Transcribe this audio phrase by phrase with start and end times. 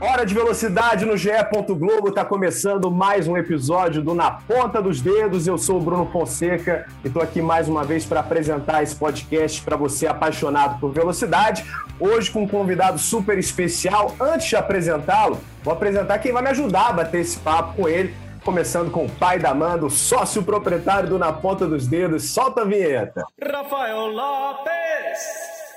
[0.00, 1.28] Hora de velocidade no GE.
[1.68, 5.46] Globo está começando mais um episódio do Na Ponta dos Dedos.
[5.46, 9.60] Eu sou o Bruno Fonseca e estou aqui mais uma vez para apresentar esse podcast
[9.60, 11.66] para você apaixonado por velocidade.
[12.00, 14.16] Hoje com um convidado super especial.
[14.18, 18.14] Antes de apresentá-lo, vou apresentar quem vai me ajudar a bater esse papo com ele.
[18.42, 22.30] Começando com o pai da Mando, sócio proprietário do Na Ponta dos Dedos.
[22.30, 23.22] Solta a vinheta.
[23.38, 25.20] Rafael Lopes.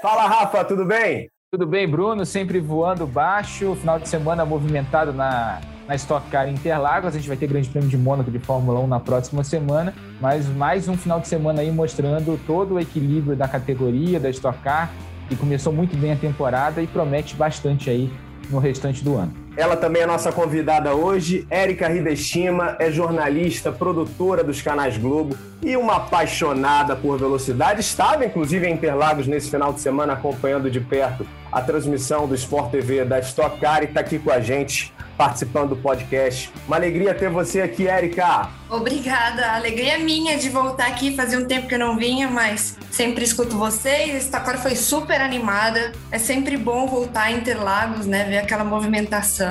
[0.02, 1.33] Fala, Rafa, tudo bem?
[1.54, 2.26] Tudo bem, Bruno?
[2.26, 3.76] Sempre voando baixo.
[3.76, 7.14] Final de semana movimentado na, na Stock Car Interlagos.
[7.14, 9.94] A gente vai ter Grande Prêmio de Mônaco de Fórmula 1 na próxima semana.
[10.20, 14.58] Mas mais um final de semana aí mostrando todo o equilíbrio da categoria, da Stock
[14.64, 14.92] Car,
[15.30, 18.12] que começou muito bem a temporada e promete bastante aí
[18.50, 19.43] no restante do ano.
[19.56, 25.78] Ela também é nossa convidada hoje, Érica Hideshima, é jornalista, produtora dos canais Globo e
[25.78, 27.82] uma apaixonada por velocidade.
[27.82, 32.72] Estava, inclusive, em Interlagos nesse final de semana acompanhando de perto a transmissão do Sport
[32.72, 36.52] TV da Stock Car e está aqui com a gente participando do podcast.
[36.68, 38.50] Uma alegria ter você aqui, Érica.
[38.70, 41.16] Obrigada, a alegria é minha de voltar aqui.
[41.16, 44.16] Fazia um tempo que eu não vinha, mas sempre escuto vocês.
[44.16, 45.92] Esta cor foi super animada.
[46.12, 48.26] É sempre bom voltar a Interlagos, né?
[48.26, 49.43] Ver aquela movimentação,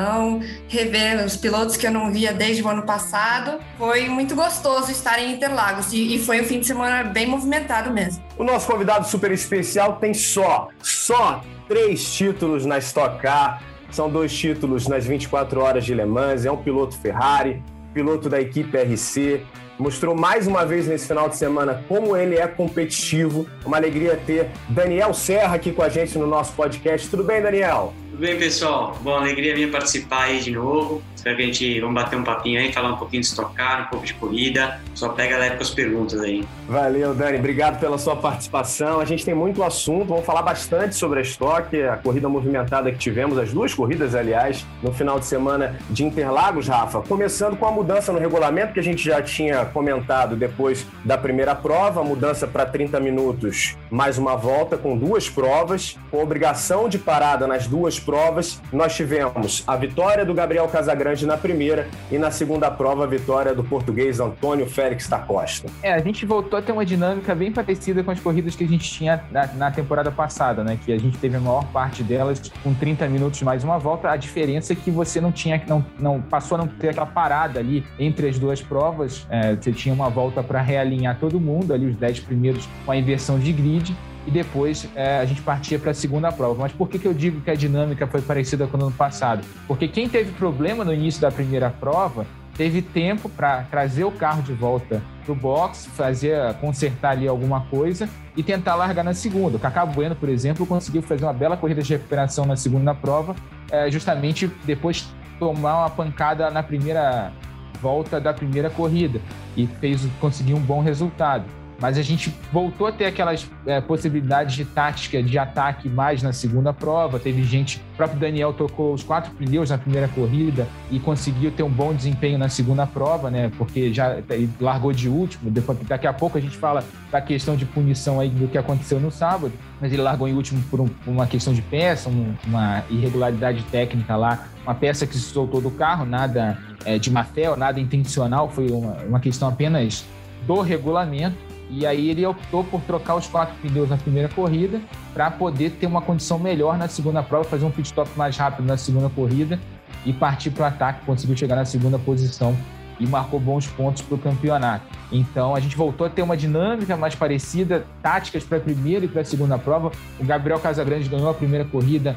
[0.68, 3.58] rever os pilotos que eu não via desde o ano passado.
[3.78, 7.90] Foi muito gostoso estar em Interlagos e, e foi um fim de semana bem movimentado
[7.90, 8.22] mesmo.
[8.36, 13.62] O nosso convidado super especial tem só, só três títulos na Stock Car
[13.92, 17.62] são dois títulos nas 24 horas de Le Mans, é um piloto Ferrari,
[17.92, 19.44] piloto da equipe RC,
[19.78, 23.46] mostrou mais uma vez nesse final de semana como ele é competitivo.
[23.66, 27.08] Uma alegria ter Daniel Serra aqui com a gente no nosso podcast.
[27.10, 27.92] Tudo bem, Daniel?
[28.12, 28.94] Tudo bem, pessoal?
[29.00, 31.02] Bom, alegria minha participar aí de novo.
[31.16, 33.86] Espero que a gente vamos bater um papinho aí, falar um pouquinho de estocar, um
[33.86, 34.80] pouco de corrida.
[34.94, 36.44] Só pega leve com as perguntas aí.
[36.68, 37.38] Valeu, Dani.
[37.38, 39.00] Obrigado pela sua participação.
[39.00, 40.08] A gente tem muito assunto.
[40.08, 44.66] Vamos falar bastante sobre a estoque, a corrida movimentada que tivemos, as duas corridas, aliás,
[44.82, 47.00] no final de semana de Interlagos, Rafa.
[47.00, 51.54] Começando com a mudança no regulamento que a gente já tinha comentado depois da primeira
[51.54, 56.98] prova, a mudança para 30 minutos, mais uma volta com duas provas, com obrigação de
[56.98, 58.60] parada nas duas provas.
[58.72, 63.06] Nós tivemos a vitória do Gabriel Casagrande Grande na primeira e na segunda prova a
[63.06, 65.68] vitória do português Antônio Félix da Costa.
[65.82, 68.68] É, a gente voltou a ter uma dinâmica bem parecida com as corridas que a
[68.68, 70.78] gente tinha na, na temporada passada, né?
[70.84, 74.10] Que a gente teve a maior parte delas com 30 minutos mais uma volta.
[74.10, 77.60] A diferença é que você não tinha, não, não passou a não ter aquela parada
[77.60, 79.26] ali entre as duas provas.
[79.28, 82.96] É, você tinha uma volta para realinhar todo mundo, ali os 10 primeiros com a
[82.96, 83.94] inversão de grid
[84.26, 86.62] e depois é, a gente partia para a segunda prova.
[86.62, 89.44] Mas por que, que eu digo que a dinâmica foi parecida com o ano passado?
[89.66, 94.42] Porque quem teve problema no início da primeira prova teve tempo para trazer o carro
[94.42, 99.56] de volta para o box, fazer, consertar ali alguma coisa e tentar largar na segunda.
[99.56, 103.34] O Cacá Bueno, por exemplo, conseguiu fazer uma bela corrida de recuperação na segunda prova,
[103.70, 105.08] é, justamente depois
[105.38, 107.32] tomar uma pancada na primeira
[107.80, 109.20] volta da primeira corrida
[109.56, 111.44] e fez conseguir um bom resultado
[111.82, 116.32] mas a gente voltou a ter aquelas é, possibilidades de tática de ataque mais na
[116.32, 117.18] segunda prova.
[117.18, 121.64] Teve gente, o próprio Daniel tocou os quatro pneus na primeira corrida e conseguiu ter
[121.64, 123.50] um bom desempenho na segunda prova, né?
[123.58, 124.18] Porque já
[124.60, 125.50] largou de último.
[125.50, 129.00] Depois, daqui a pouco a gente fala da questão de punição aí do que aconteceu
[129.00, 132.84] no sábado, mas ele largou em último por, um, uma questão de peça, um, uma
[132.90, 137.56] irregularidade técnica lá, uma peça que se soltou do carro, nada é, de má fé,
[137.56, 140.04] nada intencional, foi uma, uma questão apenas
[140.46, 141.51] do regulamento.
[141.74, 144.78] E aí ele optou por trocar os quatro pneus na primeira corrida
[145.14, 148.66] para poder ter uma condição melhor na segunda prova, fazer um pit stop mais rápido
[148.66, 149.58] na segunda corrida
[150.04, 151.06] e partir para o ataque.
[151.06, 152.54] Conseguiu chegar na segunda posição
[153.00, 154.84] e marcou bons pontos para o campeonato.
[155.10, 159.08] Então a gente voltou a ter uma dinâmica mais parecida, táticas para a primeira e
[159.08, 159.90] para a segunda prova.
[160.20, 162.14] O Gabriel Casagrande ganhou a primeira corrida,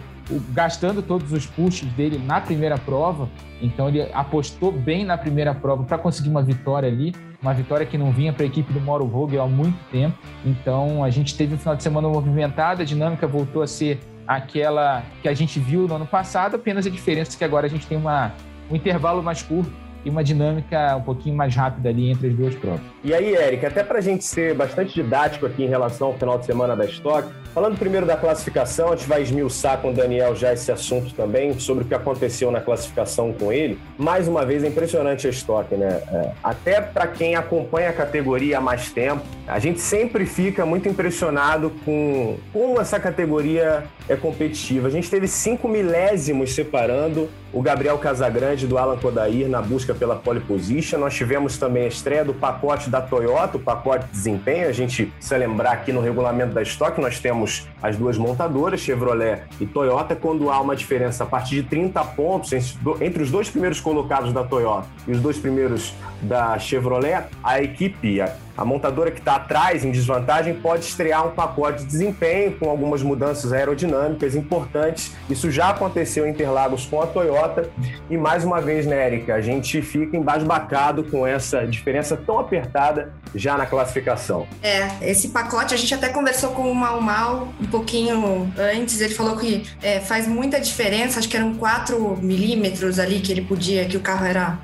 [0.50, 3.30] gastando todos os pushes dele na primeira prova.
[3.62, 7.96] Então ele apostou bem na primeira prova para conseguir uma vitória ali uma vitória que
[7.96, 10.18] não vinha para a equipe do Mauro Vogel há muito tempo.
[10.44, 15.04] Então a gente teve um final de semana movimentado, a dinâmica voltou a ser aquela
[15.22, 17.86] que a gente viu no ano passado, apenas a diferença é que agora a gente
[17.86, 18.34] tem uma,
[18.72, 19.72] um intervalo mais curto
[20.04, 22.95] e uma dinâmica um pouquinho mais rápida ali entre as duas provas.
[23.06, 26.40] E aí, Eric, até para a gente ser bastante didático aqui em relação ao final
[26.40, 30.36] de semana da Stock, falando primeiro da classificação, a gente vai esmiuçar com o Daniel
[30.36, 33.80] já esse assunto também, sobre o que aconteceu na classificação com ele.
[33.96, 36.02] Mais uma vez, é impressionante a Stock, né?
[36.12, 40.90] É, até para quem acompanha a categoria há mais tempo, a gente sempre fica muito
[40.90, 44.88] impressionado com como essa categoria é competitiva.
[44.88, 50.16] A gente teve cinco milésimos separando o Gabriel Casagrande do Alan Kodair na busca pela
[50.16, 51.00] pole position.
[51.00, 54.70] Nós tivemos também a estreia do pacote da Toyota, o pacote de desempenho.
[54.70, 59.44] A gente se lembrar aqui no regulamento da Stock, nós temos as duas montadoras, Chevrolet
[59.60, 62.54] e Toyota, quando há uma diferença a partir de 30 pontos
[63.02, 68.22] entre os dois primeiros colocados da Toyota e os dois primeiros da Chevrolet, a equipe,
[68.58, 73.04] a montadora que está atrás, em desvantagem, pode estrear um pacote de desempenho com algumas
[73.04, 75.12] mudanças aerodinâmicas importantes.
[75.30, 77.70] Isso já aconteceu em Interlagos com a Toyota.
[78.10, 83.14] E mais uma vez, né, Erika, a gente fica embasbacado com essa diferença tão apertada
[83.34, 84.48] já na classificação.
[84.64, 89.02] É, esse pacote a gente até conversou com o Mal Mal um pouquinho antes.
[89.02, 93.42] Ele falou que é, faz muita diferença, acho que eram 4 milímetros ali que ele
[93.42, 94.58] podia, que o carro era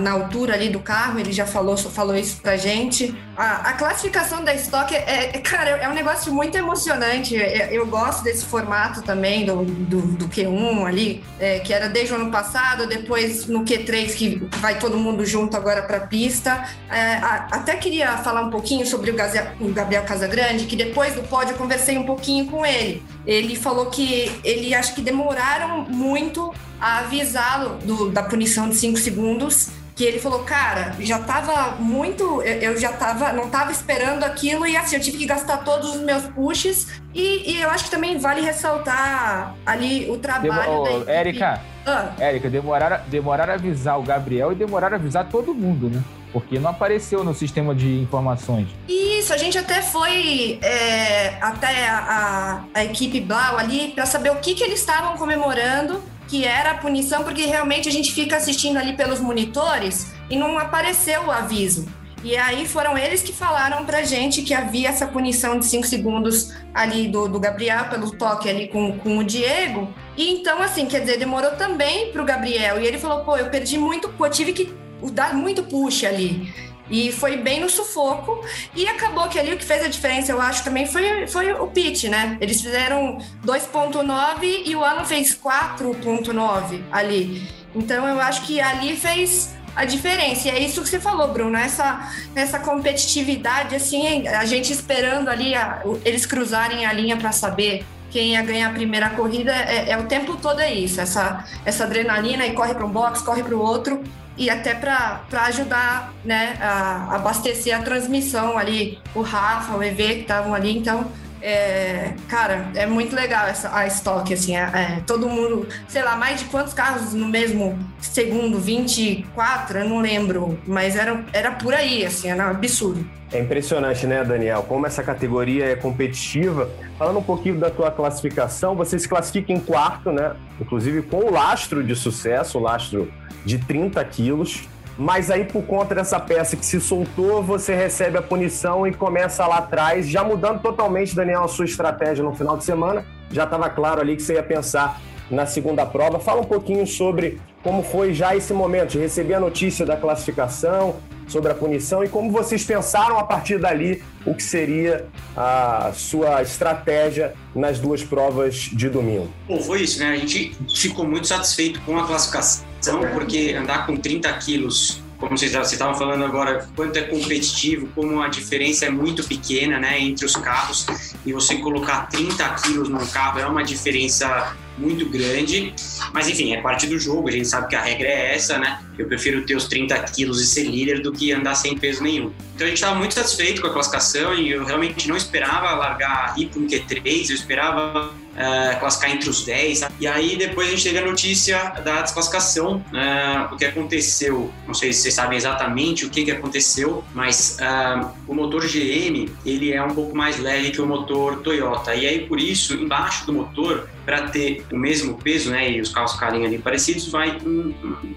[0.00, 3.14] na altura ali do carro, ele já falou, falou isso pra gente.
[3.36, 7.34] A, a classificação da Stock, é, é, cara, é um negócio muito emocionante.
[7.34, 11.88] Eu, é, eu gosto desse formato também do, do, do Q1 ali, é, que era
[11.88, 16.68] desde o ano passado, depois no Q3 que vai todo mundo junto agora pra pista.
[16.90, 19.16] É, a, até queria falar um pouquinho sobre o,
[19.60, 23.02] o Gabriel Casagrande, que depois do pódio eu conversei um pouquinho com ele.
[23.26, 29.70] Ele falou que ele acho que demoraram muito a avisá-lo da punição de 5 segundos
[29.94, 34.76] que ele falou, cara, já tava muito, eu, já tava, não tava esperando aquilo e
[34.76, 38.18] assim, eu tive que gastar todos os meus pushes e, e eu acho que também
[38.18, 42.12] vale ressaltar ali o trabalho Demo, da Érica, ah.
[42.18, 46.02] Érica, demoraram, demoraram a avisar o Gabriel e demoraram a avisar todo mundo, né?
[46.32, 48.68] Porque não apareceu no sistema de informações.
[48.88, 54.30] Isso, a gente até foi é, até a, a, a, equipe Blau ali para saber
[54.30, 58.38] o que, que eles estavam comemorando que era a punição, porque realmente a gente fica
[58.38, 61.86] assistindo ali pelos monitores e não apareceu o aviso.
[62.24, 66.54] E aí foram eles que falaram pra gente que havia essa punição de 5 segundos
[66.72, 69.92] ali do, do Gabriel pelo toque ali com, com o Diego.
[70.16, 72.80] E então, assim, quer dizer, demorou também pro Gabriel.
[72.80, 74.72] E ele falou, pô, eu perdi muito, eu tive que
[75.12, 76.50] dar muito push ali.
[76.90, 78.44] E foi bem no sufoco.
[78.74, 81.66] E acabou que ali o que fez a diferença, eu acho, também foi, foi o
[81.68, 82.36] pitch, né?
[82.40, 87.48] Eles fizeram 2,9 e o Alan fez 4,9 ali.
[87.74, 90.48] Então eu acho que ali fez a diferença.
[90.48, 95.54] E é isso que você falou, Bruno, essa, essa competitividade, assim, a gente esperando ali
[95.54, 99.98] a, eles cruzarem a linha para saber quem ia ganhar a primeira corrida, é, é,
[99.98, 103.56] o tempo todo é isso, essa, essa adrenalina e corre para um box, corre para
[103.56, 104.04] o outro
[104.36, 110.20] e até para ajudar né, a abastecer a transmissão ali, o Rafa, o EV que
[110.22, 111.10] estavam ali, então
[111.42, 116.16] é, cara, é muito legal essa, a estoque, assim, é, é, todo mundo, sei lá,
[116.16, 121.74] mais de quantos carros no mesmo segundo, 24, eu não lembro, mas era, era por
[121.74, 123.04] aí, assim, era um absurdo.
[123.32, 126.70] É impressionante, né, Daniel, como essa categoria é competitiva.
[126.98, 131.32] Falando um pouquinho da tua classificação, você se classifica em quarto, né, inclusive com o
[131.32, 133.10] lastro de sucesso, o lastro
[133.44, 134.68] de 30 quilos.
[135.02, 139.44] Mas aí, por conta dessa peça que se soltou, você recebe a punição e começa
[139.44, 143.04] lá atrás, já mudando totalmente, Daniel, a sua estratégia no final de semana.
[143.28, 146.20] Já estava claro ali que você ia pensar na segunda prova.
[146.20, 150.94] Fala um pouquinho sobre como foi já esse momento de receber a notícia da classificação,
[151.26, 155.06] sobre a punição e como vocês pensaram a partir dali o que seria
[155.36, 159.28] a sua estratégia nas duas provas de domingo.
[159.48, 160.10] Bom, foi isso, né?
[160.10, 162.64] A gente ficou muito satisfeito com a classificação,
[163.12, 168.26] porque andar com 30 quilos como vocês estavam falando agora, quanto é competitivo, como a
[168.26, 170.84] diferença é muito pequena né, entre os carros,
[171.24, 175.74] e você colocar 30 quilos num carro é uma diferença muito grande,
[176.12, 178.80] mas enfim, é parte do jogo, a gente sabe que a regra é essa, né?
[178.98, 182.32] Eu prefiro ter os 30 quilos e ser líder do que andar sem peso nenhum.
[182.54, 186.34] Então a gente estava muito satisfeito com a classificação e eu realmente não esperava largar
[186.38, 189.82] ir para um Q3, eu esperava uh, classificar entre os 10.
[190.00, 194.74] E aí depois a gente teve a notícia da desclassificação, uh, o que aconteceu, não
[194.74, 199.72] sei se vocês sabem exatamente o que, que aconteceu, mas uh, o motor GM ele
[199.72, 201.94] é um pouco mais leve que o motor Toyota.
[201.94, 205.90] E aí por isso, embaixo do motor, para ter o mesmo peso, né, e os
[205.90, 207.72] carros ficarem ali parecidos, vai um,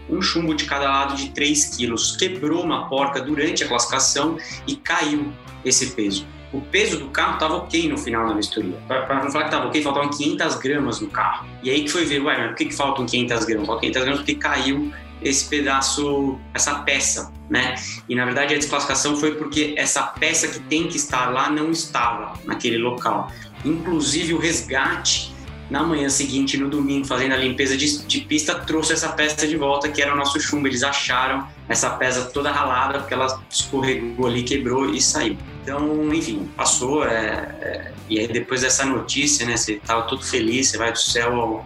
[0.09, 2.15] um, chumbo de cada lado de 3 quilos.
[2.15, 4.37] Quebrou uma porca durante a classificação
[4.67, 5.31] e caiu
[5.63, 6.25] esse peso
[6.55, 8.77] o peso do carro estava ok no final da vistoria.
[8.87, 11.45] Para não falar que estava ok, faltavam 500 gramas no carro.
[11.61, 13.67] E aí que foi ver, ué, mas por que, que faltam 500 gramas?
[13.67, 17.75] Faltam 500 gramas porque caiu esse pedaço, essa peça, né?
[18.07, 21.71] E na verdade a desclassificação foi porque essa peça que tem que estar lá não
[21.71, 23.29] estava naquele local.
[23.65, 25.34] Inclusive o resgate
[25.69, 29.57] na manhã seguinte, no domingo, fazendo a limpeza de, de, pista, trouxe essa peça de
[29.57, 30.67] volta, que era o nosso chumbo.
[30.67, 35.37] Eles acharam essa peça toda ralada, porque ela escorregou ali, quebrou e saiu.
[35.63, 37.03] Então, enfim, passou.
[37.03, 40.99] É, é, e aí, depois dessa notícia, né, você tava todo feliz, você vai do
[40.99, 41.65] céu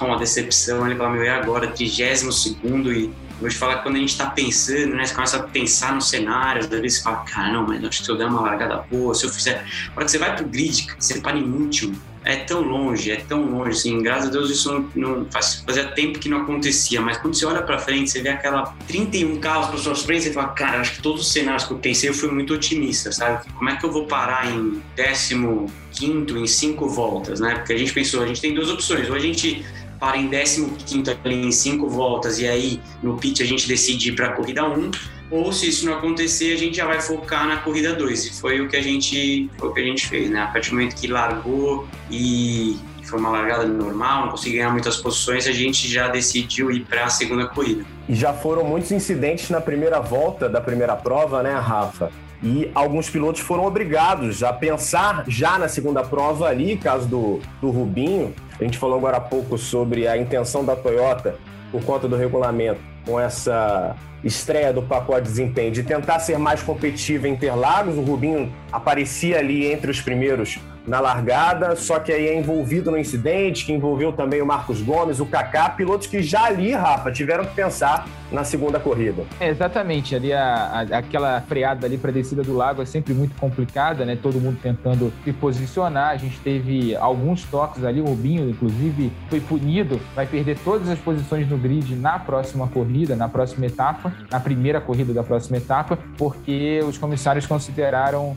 [0.00, 0.86] a uma decepção.
[0.86, 1.68] Ele fala, meu, e agora?
[1.68, 5.42] 32 segundo e Hoje fala que quando a gente está pensando, né, você começa a
[5.44, 8.26] pensar nos cenários, às vezes você fala, cara, não, mas acho que se eu der
[8.26, 9.64] uma largada boa, se eu fizer.
[9.90, 11.96] A hora que você vai pro grid, você para em último,
[12.28, 15.84] é tão longe, é tão longe, assim, graças a Deus isso não, não faz, fazia
[15.84, 19.68] tempo que não acontecia, mas quando você olha para frente, você vê aquela 31 carros
[19.68, 22.14] para suas frente, você fala, cara, acho que todos os cenários que eu pensei, eu
[22.14, 23.50] fui muito otimista, sabe?
[23.54, 27.54] Como é que eu vou parar em 15 quinto, em cinco voltas, né?
[27.54, 29.64] Porque a gente pensou, a gente tem duas opções, ou a gente
[29.98, 34.32] para em 15 ali em cinco voltas e aí no pit a gente decide para
[34.32, 34.90] corrida 1,
[35.30, 38.26] ou se isso não acontecer, a gente já vai focar na corrida 2.
[38.26, 40.42] E foi o que a gente, foi o que a gente fez, né?
[40.42, 44.96] A partir do momento que largou e foi uma largada normal, não conseguiu ganhar muitas
[44.96, 47.84] posições, a gente já decidiu ir para a segunda corrida.
[48.08, 52.10] E já foram muitos incidentes na primeira volta da primeira prova, né, Rafa?
[52.42, 57.70] E alguns pilotos foram obrigados a pensar já na segunda prova ali, caso do, do
[57.70, 58.32] Rubinho.
[58.58, 61.36] A gente falou agora há pouco sobre a intenção da Toyota,
[61.72, 66.62] por conta do regulamento, com essa estreia do pacote de desempenho, de tentar ser mais
[66.62, 67.96] competitivo em Interlagos.
[67.96, 72.98] O Rubinho aparecia ali entre os primeiros na largada, só que aí é envolvido no
[72.98, 77.44] incidente, que envolveu também o Marcos Gomes, o Kaká, pilotos que já ali, Rafa, tiveram
[77.44, 79.24] que pensar na segunda corrida.
[79.38, 83.34] É, exatamente, ali a, a, aquela freada ali para descida do lago é sempre muito
[83.36, 84.18] complicada, né?
[84.20, 86.10] Todo mundo tentando se posicionar.
[86.10, 90.98] A gente teve alguns toques ali, o Rubinho, inclusive, foi punido, vai perder todas as
[90.98, 95.98] posições no grid na próxima corrida, na próxima etapa, na primeira corrida da próxima etapa,
[96.16, 98.36] porque os comissários consideraram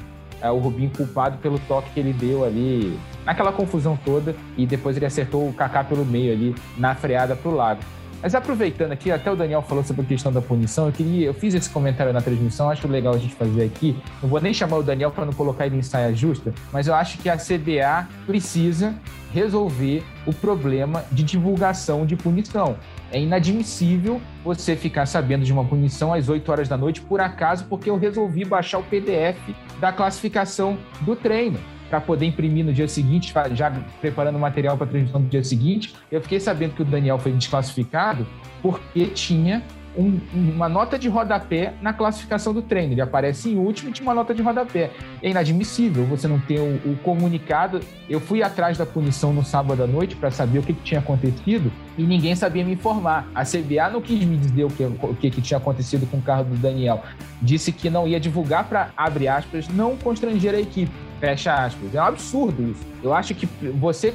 [0.50, 5.06] o Rubinho culpado pelo toque que ele deu ali, naquela confusão toda, e depois ele
[5.06, 7.82] acertou o Kaká pelo meio ali, na freada para o lago.
[8.22, 11.34] Mas aproveitando aqui, até o Daniel falou sobre a questão da punição, eu queria, eu
[11.34, 13.98] fiz esse comentário na transmissão, acho legal a gente fazer aqui.
[14.22, 16.94] Não vou nem chamar o Daniel para não colocar ele em saia justa, mas eu
[16.94, 18.94] acho que a CBA precisa
[19.34, 22.76] resolver o problema de divulgação de punição.
[23.12, 27.66] É inadmissível você ficar sabendo de uma punição às 8 horas da noite, por acaso,
[27.66, 32.88] porque eu resolvi baixar o PDF da classificação do treino para poder imprimir no dia
[32.88, 35.94] seguinte, já preparando o material para a transmissão do dia seguinte.
[36.10, 38.26] Eu fiquei sabendo que o Daniel foi desclassificado
[38.62, 39.62] porque tinha
[39.98, 42.94] um, uma nota de rodapé na classificação do treino.
[42.94, 44.92] Ele aparece em último e tinha uma nota de rodapé.
[45.22, 47.80] É inadmissível você não ter o, o comunicado.
[48.10, 51.00] Eu fui atrás da punição no sábado à noite para saber o que, que, tinha
[51.00, 53.28] acontecido e ninguém sabia me informar.
[53.34, 56.22] A CBA não quis me dizer o que, o que, que tinha acontecido com o
[56.22, 57.04] carro do Daniel.
[57.42, 61.11] Disse que não ia divulgar para, abre aspas, não constranger a equipe.
[61.22, 61.94] Fecha aspas.
[61.94, 62.84] É um absurdo isso.
[63.04, 63.46] Eu acho que
[63.80, 64.12] você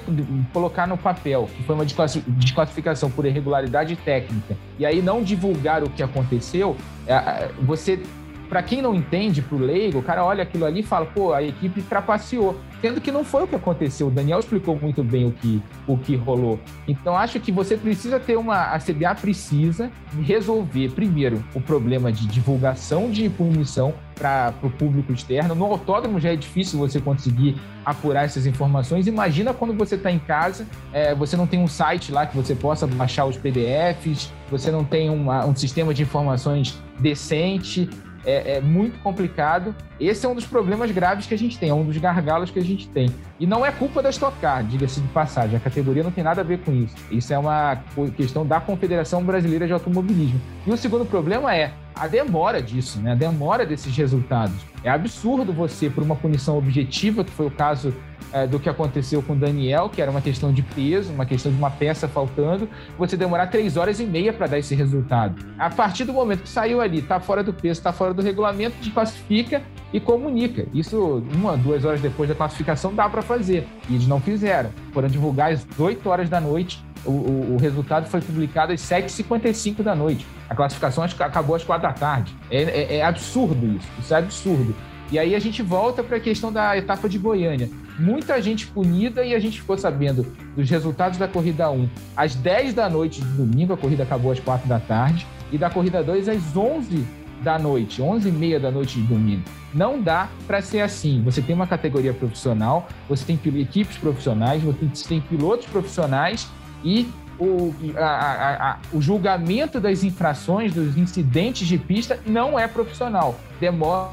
[0.53, 5.89] colocar no papel que foi uma desclassificação por irregularidade técnica e aí não divulgar o
[5.89, 8.03] que aconteceu, é, você
[8.49, 11.33] para quem não entende, para o leigo, o cara olha aquilo ali e fala, pô,
[11.33, 12.59] a equipe trapaceou.
[12.81, 14.09] Sendo que não foi o que aconteceu.
[14.09, 16.61] O Daniel explicou muito bem o que, o que rolou.
[16.87, 18.75] Então, acho que você precisa ter uma.
[18.75, 19.91] A CBA precisa
[20.23, 25.55] resolver, primeiro, o problema de divulgação de punição para o público externo.
[25.55, 29.07] No autódromo já é difícil você conseguir apurar essas informações.
[29.07, 32.55] Imagina quando você está em casa, é, você não tem um site lá que você
[32.55, 37.89] possa baixar os PDFs, você não tem uma, um sistema de informações decente,
[38.27, 39.75] é, é, muito complicado.
[39.99, 42.59] Esse é um dos problemas graves que a gente tem, é um dos gargalos que
[42.59, 43.11] a gente tem.
[43.39, 45.57] E não é culpa da Stock Car, diga-se de passagem.
[45.57, 46.95] A categoria não tem nada a ver com isso.
[47.11, 47.79] Isso é uma
[48.17, 50.41] questão da Confederação Brasileira de Automobilismo.
[50.67, 53.13] E o segundo problema é a demora disso, né?
[53.13, 54.57] A demora desses resultados.
[54.85, 57.95] É absurdo você, por uma punição objetiva, que foi o caso
[58.33, 61.59] é, do que aconteceu com Daniel, que era uma questão de peso, uma questão de
[61.59, 62.69] uma peça faltando,
[62.99, 65.45] você demorar três horas e meia para dar esse resultado.
[65.59, 68.77] A partir do momento que saiu ali, está fora do peso, está fora do regulamento,
[68.81, 70.67] desclassifica e comunica.
[70.75, 73.67] Isso, uma, duas horas depois da classificação, dá para fazer.
[73.89, 74.71] E eles não fizeram.
[74.93, 76.85] Foram divulgar às 8 horas da noite.
[77.05, 80.27] O, o, o resultado foi publicado às 7h55 da noite.
[80.49, 82.37] A classificação acabou às 4 da tarde.
[82.51, 83.89] É, é, é absurdo isso.
[83.99, 84.75] Isso é absurdo.
[85.11, 89.25] E aí a gente volta para a questão da etapa de Goiânia muita gente punida
[89.25, 93.29] e a gente ficou sabendo dos resultados da corrida 1 às 10 da noite de
[93.29, 97.07] domingo, a corrida acabou às 4 da tarde, e da corrida 2 às 11
[97.43, 99.43] da noite, 11 e meia da noite de domingo.
[99.73, 101.23] Não dá para ser assim.
[101.23, 106.49] Você tem uma categoria profissional, você tem equipes profissionais, você tem pilotos profissionais
[106.83, 107.07] e
[107.39, 113.39] o, a, a, a, o julgamento das infrações, dos incidentes de pista, não é profissional.
[113.61, 114.11] Demora,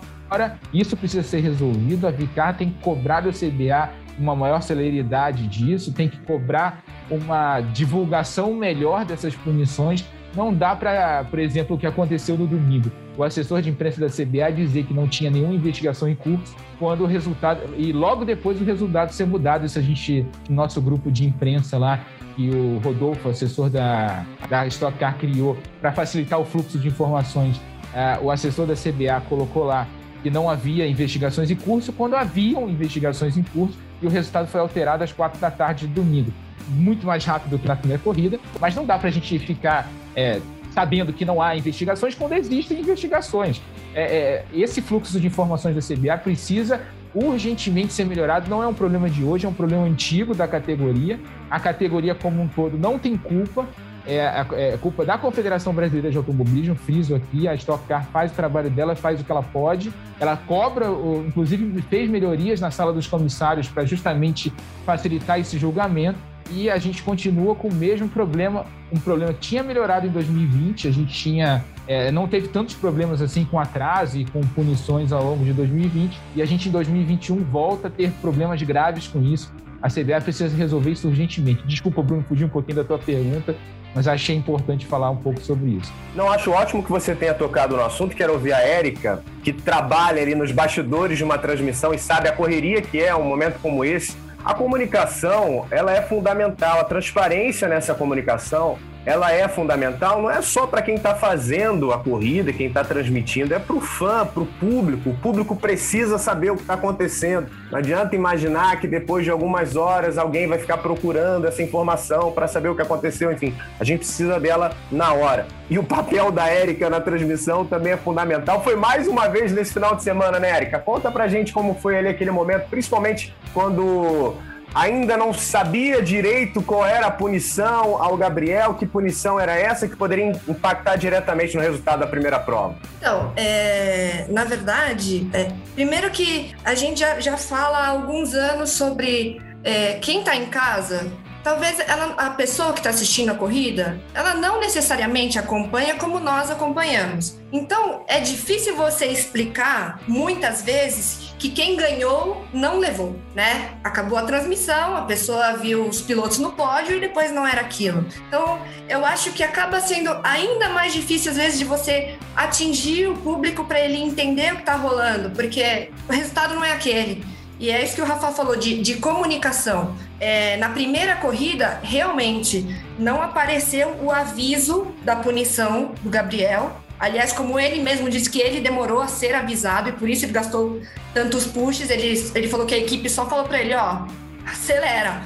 [0.74, 2.08] isso precisa ser resolvido.
[2.08, 7.62] A Vicar tem que cobrar do CBA uma maior celeridade disso, tem que cobrar uma
[7.62, 10.06] divulgação melhor dessas punições.
[10.36, 12.92] Não dá para, por exemplo, o que aconteceu no domingo.
[13.16, 17.02] O assessor de imprensa da CBA dizer que não tinha nenhuma investigação em curso, quando
[17.04, 17.62] o resultado.
[17.78, 19.66] E logo depois o resultado ser mudado.
[19.66, 22.04] Isso a gente, no nosso grupo de imprensa lá,
[22.36, 27.58] que o Rodolfo, assessor da, da Stock Car, criou para facilitar o fluxo de informações.
[27.58, 29.88] Uh, o assessor da CBA colocou lá
[30.24, 34.62] que não havia investigações em curso, quando haviam investigações em curso, e o resultado foi
[34.62, 36.32] alterado às quatro da tarde de domingo.
[36.70, 40.40] Muito mais rápido que na primeira corrida, mas não dá para a gente ficar é,
[40.72, 43.62] sabendo que não há investigações quando existem investigações.
[43.94, 46.82] É, é, esse fluxo de informações da CBA precisa
[47.14, 48.50] urgentemente ser melhorado.
[48.50, 51.20] Não é um problema de hoje, é um problema antigo da categoria.
[51.50, 53.68] A categoria como um todo não tem culpa.
[54.06, 58.36] É, é, culpa da Confederação Brasileira de Automobilismo, friso aqui, a Stock Car faz o
[58.36, 60.88] trabalho dela, faz o que ela pode, ela cobra,
[61.26, 64.52] inclusive fez melhorias na sala dos comissários para justamente
[64.86, 66.20] facilitar esse julgamento,
[66.52, 70.88] e a gente continua com o mesmo problema, um problema que tinha melhorado em 2020,
[70.88, 75.24] a gente tinha é, não teve tantos problemas assim com atraso e com punições ao
[75.24, 79.54] longo de 2020, e a gente em 2021 volta a ter problemas graves com isso.
[79.82, 81.62] A CBA precisa resolver isso urgentemente.
[81.68, 83.54] Desculpa, Bruno, fugir um pouquinho da tua pergunta,
[83.94, 85.94] mas achei importante falar um pouco sobre isso.
[86.16, 88.16] Não, acho ótimo que você tenha tocado no assunto.
[88.16, 92.34] Quero ouvir a Érica, que trabalha ali nos bastidores de uma transmissão e sabe a
[92.34, 94.16] correria que é um momento como esse.
[94.44, 100.66] A comunicação, ela é fundamental, a transparência nessa comunicação ela é fundamental, não é só
[100.66, 104.46] para quem está fazendo a corrida, quem está transmitindo, é para o fã, para o
[104.46, 105.10] público.
[105.10, 107.48] O público precisa saber o que está acontecendo.
[107.70, 112.48] Não adianta imaginar que depois de algumas horas alguém vai ficar procurando essa informação para
[112.48, 113.32] saber o que aconteceu.
[113.32, 115.48] Enfim, a gente precisa dela na hora.
[115.70, 118.64] E o papel da Érica na transmissão também é fundamental.
[118.64, 120.80] Foi mais uma vez nesse final de semana, né, Érica?
[120.80, 124.36] Conta pra gente como foi ali aquele momento, principalmente quando
[124.74, 129.96] ainda não sabia direito qual era a punição ao Gabriel, que punição era essa que
[129.96, 132.76] poderia impactar diretamente no resultado da primeira prova?
[132.98, 138.72] Então, é, na verdade, é, primeiro que a gente já, já fala há alguns anos
[138.72, 141.12] sobre é, quem está em casa
[141.44, 146.50] talvez ela, a pessoa que está assistindo a corrida, ela não necessariamente acompanha como nós
[146.50, 147.38] acompanhamos.
[147.52, 153.78] Então, é difícil você explicar, muitas vezes, que quem ganhou não levou, né?
[153.84, 158.06] Acabou a transmissão, a pessoa viu os pilotos no pódio e depois não era aquilo.
[158.28, 163.18] Então, eu acho que acaba sendo ainda mais difícil, às vezes, de você atingir o
[163.18, 167.24] público para ele entender o que está rolando, porque o resultado não é aquele.
[167.60, 169.96] E é isso que o Rafa falou de, de comunicação.
[170.20, 172.66] É, na primeira corrida, realmente
[172.98, 176.76] não apareceu o aviso da punição do Gabriel.
[177.00, 180.32] Aliás, como ele mesmo disse que ele demorou a ser avisado e por isso ele
[180.32, 180.82] gastou
[181.14, 184.06] tantos pushes, ele, ele falou que a equipe só falou para ele: ó,
[184.46, 185.22] acelera.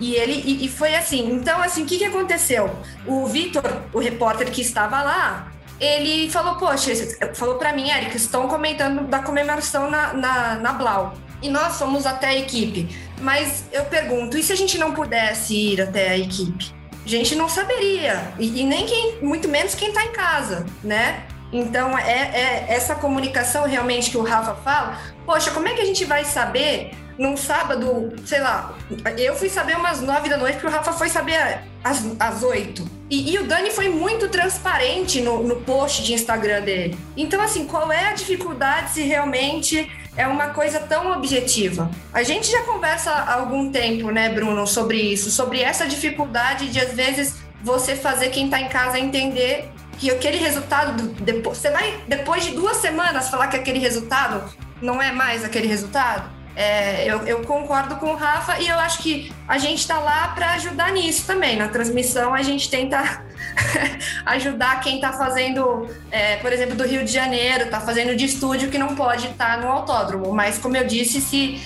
[0.00, 1.32] E ele e, e foi assim.
[1.32, 2.70] Então, assim, o que, que aconteceu?
[3.06, 6.92] O Vitor, o repórter que estava lá, ele falou: Poxa,
[7.34, 12.06] falou para mim, Eric, estão comentando da comemoração na, na, na Blau e nós somos
[12.06, 12.88] até a equipe.
[13.20, 16.74] Mas eu pergunto, e se a gente não pudesse ir até a equipe?
[17.04, 21.22] A gente não saberia, e, e nem quem, muito menos quem está em casa, né?
[21.52, 24.98] Então, é, é, essa comunicação realmente que o Rafa fala.
[25.26, 28.76] Poxa, como é que a gente vai saber num sábado, sei lá,
[29.16, 32.84] eu fui saber umas nove da noite, porque o Rafa foi saber às, oito.
[33.08, 36.98] E, e, o Dani foi muito transparente no, no post de Instagram dele.
[37.16, 41.90] Então, assim, qual é a dificuldade se realmente é uma coisa tão objetiva.
[42.12, 46.80] A gente já conversa há algum tempo, né, Bruno, sobre isso, sobre essa dificuldade de,
[46.80, 52.00] às vezes, você fazer quem está em casa entender que aquele resultado, depois, você vai,
[52.06, 54.42] depois de duas semanas, falar que aquele resultado
[54.80, 56.30] não é mais aquele resultado?
[56.56, 60.28] É, eu, eu, concordo com o Rafa e eu acho que a gente está lá
[60.28, 61.56] para ajudar nisso também.
[61.56, 63.22] Na transmissão, a gente tenta
[64.26, 68.70] ajudar quem está fazendo, é, por exemplo, do Rio de Janeiro, está fazendo de estúdio
[68.70, 70.32] que não pode estar tá no autódromo.
[70.32, 71.60] Mas, como eu disse, se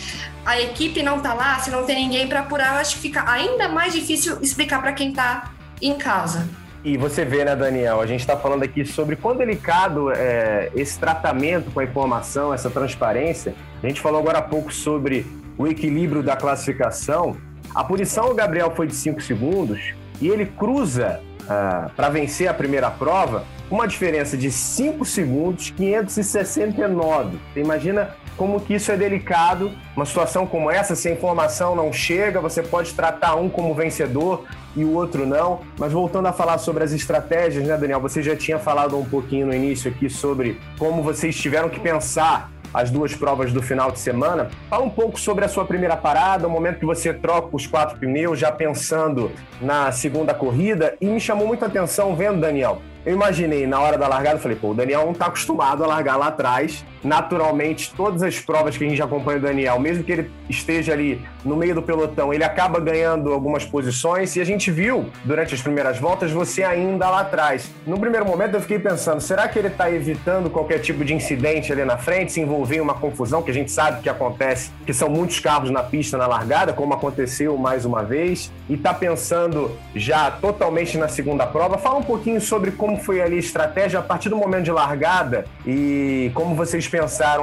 [0.44, 3.30] a equipe não está lá, se não tem ninguém para apurar, eu acho que fica
[3.30, 6.48] ainda mais difícil explicar para quem está em casa.
[6.84, 8.00] E você vê, né, Daniel?
[8.00, 12.70] A gente está falando aqui sobre quão delicado é esse tratamento com a informação, essa
[12.70, 13.54] transparência.
[13.82, 17.36] A gente falou agora há pouco sobre o equilíbrio da classificação.
[17.74, 22.54] A punição do Gabriel foi de 5 segundos e ele cruza ah, para vencer a
[22.54, 27.38] primeira prova uma diferença de 5 segundos, 569.
[27.52, 31.92] Você imagina como que isso é delicado, uma situação como essa, se a informação não
[31.92, 34.44] chega, você pode tratar um como vencedor
[34.76, 35.60] e o outro não.
[35.76, 38.00] Mas voltando a falar sobre as estratégias, né, Daniel?
[38.00, 42.50] Você já tinha falado um pouquinho no início aqui sobre como vocês tiveram que pensar
[42.72, 44.50] as duas provas do final de semana.
[44.68, 47.98] Fala um pouco sobre a sua primeira parada, o momento que você troca os quatro
[47.98, 53.66] pneus, já pensando na segunda corrida, e me chamou muita atenção vendo, Daniel, eu imaginei
[53.66, 56.84] na hora da largada, falei, pô, o Daniel não está acostumado a largar lá atrás.
[57.02, 61.20] Naturalmente, todas as provas que a gente acompanha o Daniel, mesmo que ele esteja ali
[61.44, 64.34] no meio do pelotão, ele acaba ganhando algumas posições.
[64.36, 67.70] E a gente viu durante as primeiras voltas você ainda lá atrás.
[67.86, 71.72] No primeiro momento eu fiquei pensando, será que ele está evitando qualquer tipo de incidente
[71.72, 74.92] ali na frente, se envolver em uma confusão que a gente sabe que acontece, que
[74.92, 79.70] são muitos carros na pista na largada, como aconteceu mais uma vez, e está pensando
[79.94, 81.78] já totalmente na segunda prova.
[81.78, 85.44] Fala um pouquinho sobre como foi ali a estratégia a partir do momento de largada
[85.66, 86.86] e como vocês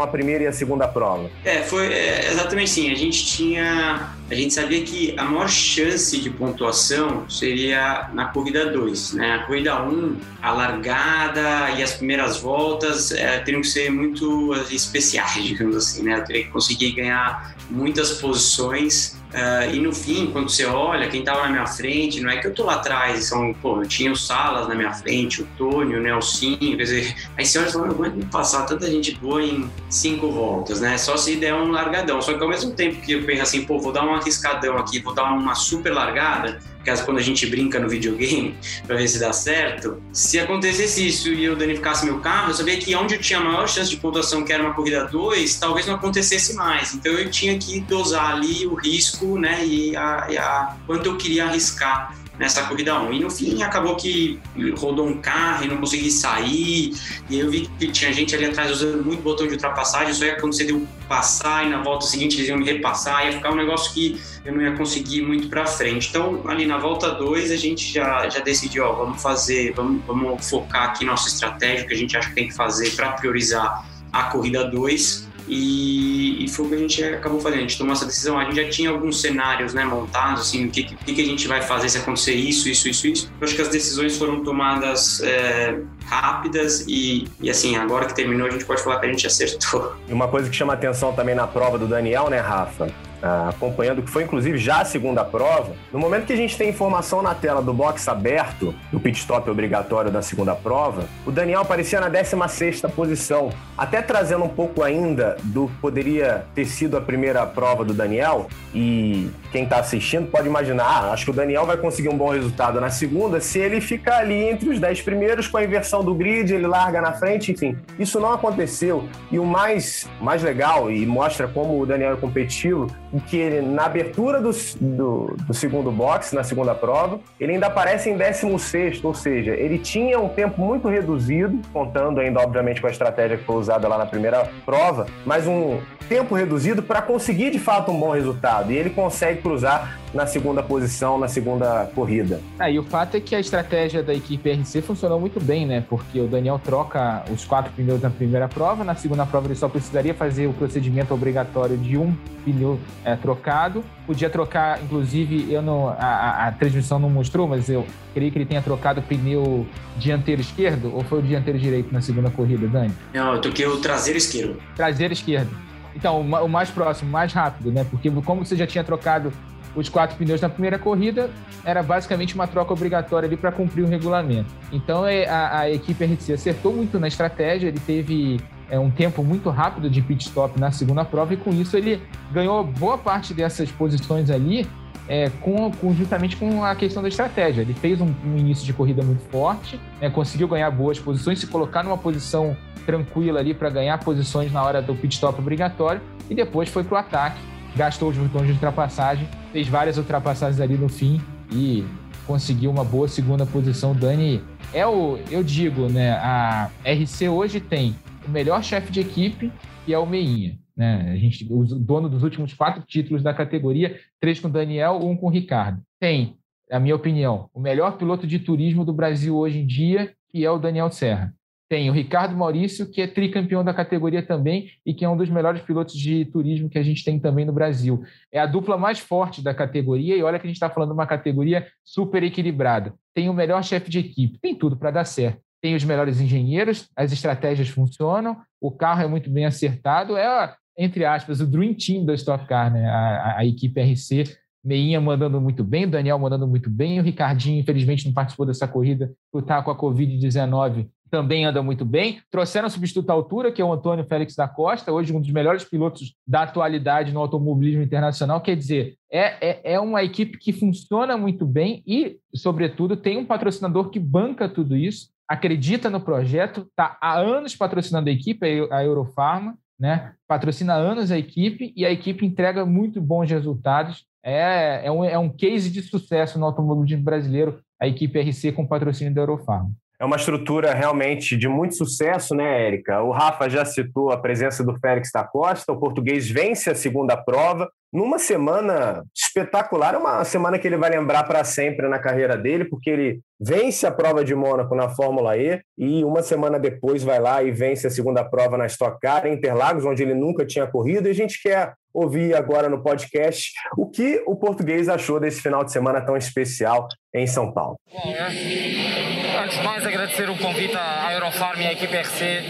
[0.01, 1.29] a primeira e a segunda prova?
[1.43, 2.91] É, foi é, exatamente assim.
[2.91, 4.09] A gente tinha.
[4.29, 9.13] A gente sabia que a maior chance de pontuação seria na corrida 2.
[9.13, 9.35] Né?
[9.35, 14.53] A corrida 1, um, a largada e as primeiras voltas é, teriam que ser muito
[14.71, 16.01] especiais, digamos assim.
[16.01, 16.17] Né?
[16.17, 21.19] Eu teria que conseguir ganhar muitas posições Uh, e no fim, quando você olha, quem
[21.19, 24.09] estava na minha frente, não é que eu tô lá atrás, são, pô, eu tinha
[24.09, 27.71] o Salas na minha frente, o Tônio, o Nelsinho, quer dizer, aí você olha e
[27.71, 30.97] fala, não aguento passar tanta gente boa em cinco voltas, né?
[30.97, 32.21] Só se der um largadão.
[32.21, 35.13] Só que ao mesmo tempo que eu penso assim, pô, vou dar arriscadão aqui, vou
[35.13, 39.33] dar uma super largada, caso quando a gente brinca no videogame para ver se dá
[39.33, 43.39] certo, se acontecesse isso e eu danificasse meu carro, eu sabia que onde eu tinha
[43.39, 46.93] maior chance de pontuação, que era uma corrida 2, talvez não acontecesse mais.
[46.93, 51.17] Então eu tinha que dosar ali o risco, né, e a, e a quanto eu
[51.17, 53.13] queria arriscar nessa corrida 1.
[53.13, 54.39] E no fim acabou que
[54.77, 56.93] rodou um carro e não consegui sair.
[57.29, 60.33] E eu vi que tinha gente ali atrás usando muito botão de ultrapassagem, só ia
[60.33, 63.55] acontecer de eu passar e na volta seguinte eles iam me repassar, ia ficar um
[63.55, 66.09] negócio que eu não ia conseguir muito para frente.
[66.09, 70.49] Então, ali na volta 2, a gente já, já decidiu, ó, vamos fazer, vamos, vamos
[70.49, 74.23] focar aqui nossa estratégia que a gente acha que tem que fazer para priorizar a
[74.23, 77.59] corrida 2 e, e, foi o que a gente acabou fazendo.
[77.59, 78.39] A gente tomou essa decisão.
[78.39, 81.47] A gente já tinha alguns cenários né, montados, assim, o que, que, que a gente
[81.47, 83.31] vai fazer se acontecer isso, isso, isso, isso.
[83.39, 88.47] Eu acho que as decisões foram tomadas é, rápidas e, e, assim, agora que terminou,
[88.47, 89.95] a gente pode falar que a gente acertou.
[90.07, 92.91] E uma coisa que chama atenção também na prova do Daniel, né, Rafa?
[93.27, 96.69] Ah, acompanhando, que foi inclusive já a segunda prova, no momento que a gente tem
[96.69, 101.61] informação na tela do box aberto, do pit stop obrigatório da segunda prova, o Daniel
[101.61, 107.01] aparecia na 16 posição, até trazendo um pouco ainda do que poderia ter sido a
[107.01, 111.65] primeira prova do Daniel, e quem está assistindo pode imaginar, ah, acho que o Daniel
[111.65, 115.47] vai conseguir um bom resultado na segunda se ele ficar ali entre os 10 primeiros
[115.47, 117.75] com a inversão do grid, ele larga na frente, enfim.
[117.97, 119.05] Isso não aconteceu.
[119.31, 122.87] E o mais, mais legal, e mostra como o Daniel é competitivo,
[123.19, 128.09] que ele, na abertura do, do, do, segundo box, na segunda prova, ele ainda aparece
[128.09, 132.91] em 16, ou seja, ele tinha um tempo muito reduzido, contando ainda, obviamente, com a
[132.91, 137.59] estratégia que foi usada lá na primeira prova, mas um tempo reduzido para conseguir de
[137.59, 138.71] fato um bom resultado.
[138.71, 142.39] E ele consegue cruzar na segunda posição, na segunda corrida.
[142.57, 145.83] Ah, e o fato é que a estratégia da equipe RC funcionou muito bem, né?
[145.89, 149.67] Porque o Daniel troca os quatro pneus na primeira prova, na segunda prova ele só
[149.67, 153.83] precisaria fazer o procedimento obrigatório de um pneu é, trocado.
[154.07, 158.45] Podia trocar, inclusive, eu não, a, a, transmissão não mostrou, mas eu creio que ele
[158.45, 159.65] tenha trocado o pneu
[159.95, 162.93] dianteiro esquerdo ou foi o dianteiro direito na segunda corrida, Dani?
[163.13, 164.57] Não, eu toquei o traseiro esquerdo.
[164.75, 165.55] Traseiro esquerdo.
[165.95, 167.85] Então, o mais próximo, mais rápido, né?
[167.89, 169.31] Porque como você já tinha trocado
[169.75, 171.29] os quatro pneus na primeira corrida,
[171.63, 174.49] era basicamente uma troca obrigatória ali para cumprir o regulamento.
[174.71, 179.23] Então, é, a, a equipe RC acertou muito na estratégia, ele teve é, um tempo
[179.23, 182.01] muito rápido de pit stop na segunda prova e com isso ele
[182.31, 184.67] ganhou boa parte dessas posições ali
[185.07, 187.61] é, com, com, justamente com a questão da estratégia.
[187.61, 191.47] Ele fez um, um início de corrida muito forte, né, conseguiu ganhar boas posições, se
[191.47, 196.35] colocar numa posição tranquila ali para ganhar posições na hora do pit stop obrigatório e
[196.35, 197.39] depois foi para o ataque,
[197.75, 201.83] gastou os botões de ultrapassagem, fez várias ultrapassagens ali no fim e
[202.25, 203.93] conseguiu uma boa segunda posição.
[203.93, 204.41] Dani
[204.73, 207.95] é o, eu digo, né, a RC hoje tem
[208.27, 209.51] o melhor chefe de equipe
[209.87, 210.57] e é o Meinha.
[210.75, 211.11] Né?
[211.11, 215.15] A gente, o dono dos últimos quatro títulos da categoria, três com o Daniel, um
[215.15, 215.81] com o Ricardo.
[215.99, 216.37] Tem,
[216.69, 220.51] na minha opinião, o melhor piloto de turismo do Brasil hoje em dia, que é
[220.51, 221.33] o Daniel Serra.
[221.67, 225.29] Tem o Ricardo Maurício, que é tricampeão da categoria também e que é um dos
[225.29, 228.03] melhores pilotos de turismo que a gente tem também no Brasil.
[228.31, 230.93] É a dupla mais forte da categoria e olha que a gente está falando de
[230.93, 232.93] uma categoria super equilibrada.
[233.15, 235.41] Tem o melhor chefe de equipe, tem tudo para dar certo.
[235.65, 241.03] Tem os melhores engenheiros, as estratégias funcionam, o carro é muito bem acertado, é, entre
[241.03, 242.85] aspas, o dream team da Stock Car, né?
[242.87, 244.25] a, a equipe RC
[244.63, 248.67] Meinha mandando muito bem, o Daniel mandando muito bem, o Ricardinho, infelizmente, não participou dessa
[248.67, 252.19] corrida por estar com a Covid-19, também anda muito bem.
[252.29, 255.63] Trouxeram substituto à altura, que é o Antônio Félix da Costa, hoje um dos melhores
[255.63, 258.41] pilotos da atualidade no automobilismo internacional.
[258.41, 263.25] Quer dizer, é, é, é uma equipe que funciona muito bem e, sobretudo, tem um
[263.25, 268.83] patrocinador que banca tudo isso, acredita no projeto, está há anos patrocinando a equipe, a
[268.83, 270.13] Eurofarma, né?
[270.27, 275.03] patrocina há anos a equipe e a equipe entrega muito bons resultados é, é, um,
[275.03, 279.71] é um case de sucesso no automobilismo brasileiro, a equipe RC com patrocínio da Eurofarm.
[279.99, 283.01] É uma estrutura realmente de muito sucesso, né, Érica?
[283.01, 287.15] O Rafa já citou a presença do Félix da Costa, o português vence a segunda
[287.15, 292.65] prova, numa semana espetacular, uma semana que ele vai lembrar para sempre na carreira dele,
[292.65, 297.19] porque ele vence a prova de Mônaco na Fórmula E e uma semana depois vai
[297.19, 300.67] lá e vence a segunda prova na Stock Car em Interlagos, onde ele nunca tinha
[300.67, 301.07] corrido.
[301.07, 305.63] E a gente quer ouvir agora no podcast o que o português achou desse final
[305.63, 307.77] de semana tão especial em São Paulo.
[307.93, 309.14] É.
[309.45, 312.43] Antes de mais, agradecer o convite à Eurofarm e à equipe RC.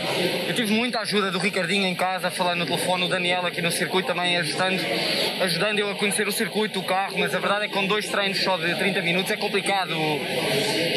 [0.47, 3.69] Eu tive muita ajuda do Ricardinho em casa, falando no telefone, o Daniel aqui no
[3.69, 4.79] circuito também ajudando,
[5.41, 8.07] ajudando eu a conhecer o circuito, o carro, mas a verdade é que com dois
[8.07, 9.93] treinos só de 30 minutos é complicado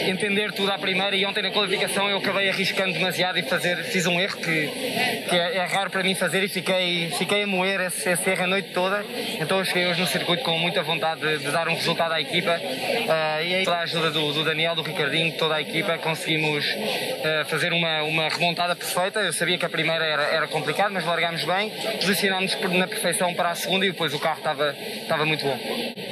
[0.09, 4.07] entender tudo à primeira e ontem na qualificação eu acabei arriscando demasiado e fazer, fiz
[4.07, 4.69] um erro que,
[5.29, 8.45] que é, é raro para mim fazer e fiquei, fiquei a moer esse, esse erro
[8.45, 9.05] a noite toda.
[9.41, 12.21] Então eu cheguei hoje no circuito com muita vontade de, de dar um resultado à
[12.21, 16.65] equipa uh, e aí a ajuda do, do, Daniel, do Ricardinho, toda a equipa, conseguimos
[16.67, 19.21] uh, fazer uma, uma remontada perfeita.
[19.21, 21.71] Eu sabia que a primeira era, era complicada, mas largámos bem,
[22.01, 25.59] posicionámos na perfeição para a segunda e depois o carro estava, estava muito bom.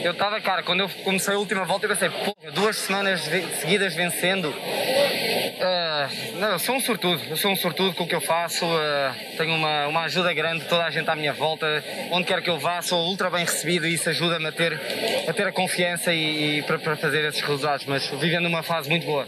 [0.02, 2.08] Eu estava, cara, quando eu comecei a última volta eu pensei,
[2.54, 3.22] duas semanas
[3.60, 4.48] seguidas vencendo.
[4.48, 8.64] Uh, não, eu sou um sortudo, eu sou um sortudo com o que eu faço,
[8.66, 11.66] uh, tenho uma, uma ajuda grande, toda a gente à minha volta,
[12.10, 14.78] onde quer que eu vá, sou ultra bem recebido e isso ajuda-me a ter,
[15.26, 18.88] a ter a confiança e, e para, para fazer esses resultados, mas vivendo uma fase
[18.88, 19.26] muito boa.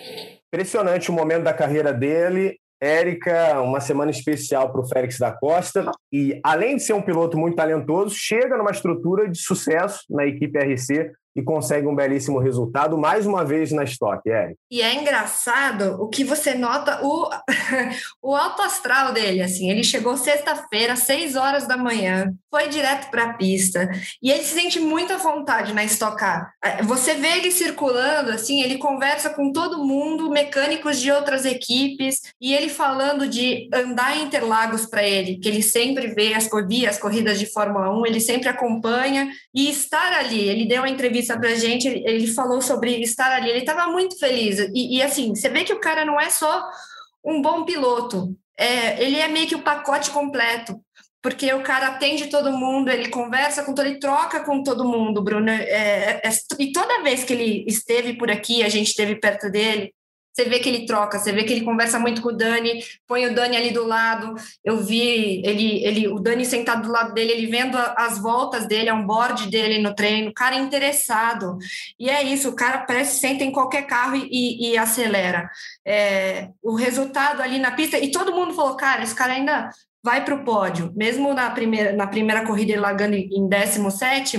[0.52, 5.90] Impressionante o momento da carreira dele, Érica, uma semana especial para o Félix da Costa.
[6.12, 10.58] E, além de ser um piloto muito talentoso, chega numa estrutura de sucesso na equipe
[10.58, 14.52] RC e consegue um belíssimo resultado, mais uma vez na Stock, é.
[14.70, 17.28] E é engraçado o que você nota, o,
[18.20, 23.24] o alto astral dele, assim, ele chegou sexta-feira, seis horas da manhã, foi direto para
[23.24, 23.88] a pista,
[24.22, 26.52] e ele se sente muita vontade na Stock Car.
[26.62, 32.20] É, você vê ele circulando, assim, ele conversa com todo mundo, mecânicos de outras equipes,
[32.40, 36.48] e ele falando de andar em Interlagos para ele, que ele sempre vê as,
[36.88, 41.17] as corridas de Fórmula 1, ele sempre acompanha, e estar ali, ele deu uma entrevista
[41.18, 44.58] entrevista pra gente, ele falou sobre estar ali, ele estava muito feliz.
[44.74, 46.64] E, e, assim, você vê que o cara não é só
[47.24, 50.80] um bom piloto, é, ele é meio que o pacote completo.
[51.20, 55.22] Porque o cara atende todo mundo, ele conversa com todo, ele troca com todo mundo,
[55.22, 55.50] Bruno.
[55.50, 59.50] É, é, é e toda vez que ele esteve por aqui, a gente esteve perto
[59.50, 59.92] dele,
[60.38, 63.26] você vê que ele troca, você vê que ele conversa muito com o Dani, põe
[63.26, 64.36] o Dani ali do lado.
[64.64, 68.92] Eu vi ele, ele, o Dani sentado do lado dele, ele vendo as voltas dele,
[68.92, 71.58] um board dele no treino, o cara é interessado.
[71.98, 75.50] E é isso, o cara parece senta em qualquer carro e, e acelera.
[75.84, 79.70] É, o resultado ali na pista, e todo mundo falou, cara, esse cara ainda
[80.02, 84.38] vai para o pódio, mesmo na primeira, na primeira corrida ele largando em 17,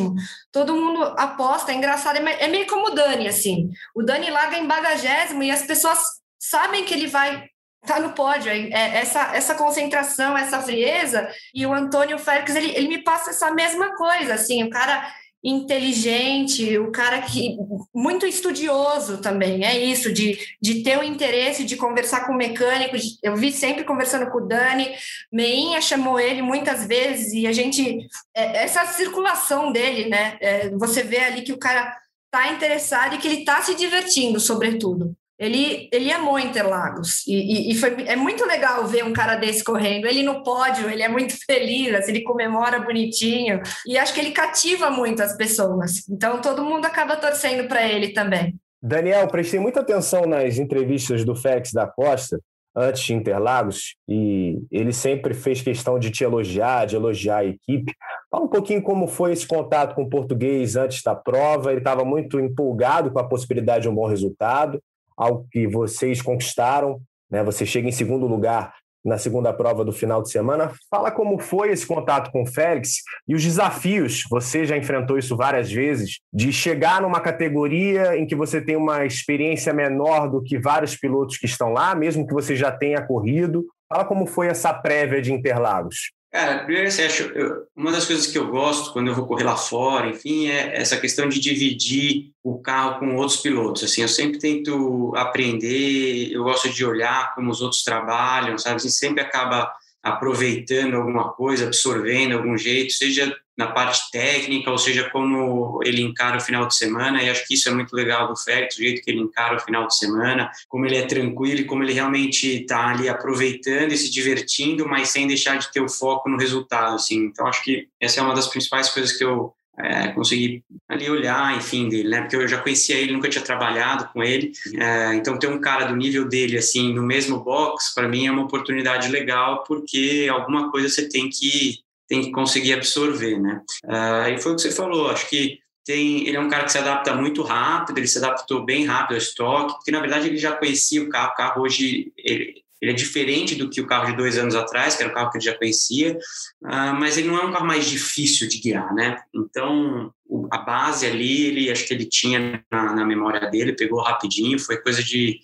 [0.52, 3.70] todo mundo aposta, é engraçado, é, é meio como o Dani, assim.
[3.94, 6.00] O Dani larga em bagagésimo e as pessoas
[6.40, 7.46] sabem que ele vai
[7.86, 8.52] tá no pódio.
[8.52, 13.52] É, essa, essa concentração, essa frieza, e o Antônio Félix, ele, ele me passa essa
[13.52, 15.12] mesma coisa, assim, o cara
[15.44, 17.58] inteligente, o cara que
[17.94, 22.96] muito estudioso também, é isso, de, de ter o interesse de conversar com o mecânico.
[23.24, 24.94] Eu vi sempre conversando com o Dani,
[25.32, 27.98] Meinha chamou ele muitas vezes e a gente
[28.36, 30.38] é, essa circulação dele, né?
[30.42, 31.98] É, você vê ali que o cara
[32.30, 37.72] tá interessado e que ele tá se divertindo, sobretudo ele, ele amou Interlagos e, e,
[37.72, 40.06] e, foi, é muito legal ver um cara desse correndo.
[40.06, 44.32] Ele no pódio, ele é muito feliz, assim, ele comemora bonitinho e acho que ele
[44.32, 46.08] cativa muito as pessoas.
[46.10, 48.54] Então todo mundo acaba torcendo para ele também.
[48.82, 52.40] Daniel, prestei muita atenção nas entrevistas do Félix da Costa
[52.76, 57.94] antes de Interlagos e ele sempre fez questão de te elogiar, de elogiar a equipe.
[58.30, 61.72] Fala um pouquinho como foi esse contato com o português antes da prova.
[61.72, 64.82] Ele estava muito empolgado com a possibilidade de um bom resultado
[65.20, 67.44] algo que vocês conquistaram, né?
[67.44, 70.72] Você chega em segundo lugar na segunda prova do final de semana.
[70.90, 74.24] Fala como foi esse contato com o Félix e os desafios.
[74.30, 79.06] Você já enfrentou isso várias vezes, de chegar numa categoria em que você tem uma
[79.06, 83.66] experiência menor do que vários pilotos que estão lá, mesmo que você já tenha corrido.
[83.88, 86.12] Fala como foi essa prévia de Interlagos.
[86.32, 89.44] Cara, primeiro assim, acho, eu, uma das coisas que eu gosto quando eu vou correr
[89.44, 93.84] lá fora, enfim, é essa questão de dividir o carro com outros pilotos.
[93.84, 98.76] Assim, eu sempre tento aprender, eu gosto de olhar como os outros trabalham, sabe?
[98.76, 105.10] Assim, sempre acaba aproveitando alguma coisa, absorvendo algum jeito, seja na parte técnica, ou seja,
[105.10, 108.38] como ele encara o final de semana, e acho que isso é muito legal do
[108.38, 111.66] Félix, o jeito que ele encara o final de semana, como ele é tranquilo e
[111.66, 115.90] como ele realmente está ali aproveitando e se divertindo, mas sem deixar de ter o
[115.90, 117.26] foco no resultado, assim.
[117.26, 121.56] Então, acho que essa é uma das principais coisas que eu é, consegui ali olhar,
[121.58, 122.22] enfim, dele, né?
[122.22, 124.52] Porque eu já conhecia ele, nunca tinha trabalhado com ele.
[124.76, 128.32] É, então, ter um cara do nível dele, assim, no mesmo box, para mim é
[128.32, 133.62] uma oportunidade legal, porque alguma coisa você tem que tem que conseguir absorver, né?
[133.86, 136.72] Uh, e foi o que você falou, acho que tem, ele é um cara que
[136.72, 140.38] se adapta muito rápido, ele se adaptou bem rápido ao estoque, porque na verdade ele
[140.38, 144.08] já conhecia o carro, o carro hoje ele, ele é diferente do que o carro
[144.08, 146.18] de dois anos atrás, que era o carro que ele já conhecia,
[146.64, 149.22] uh, mas ele não é um carro mais difícil de guiar, né?
[149.34, 154.02] Então, o, a base ali, ele acho que ele tinha na, na memória dele, pegou
[154.02, 155.40] rapidinho, foi coisa de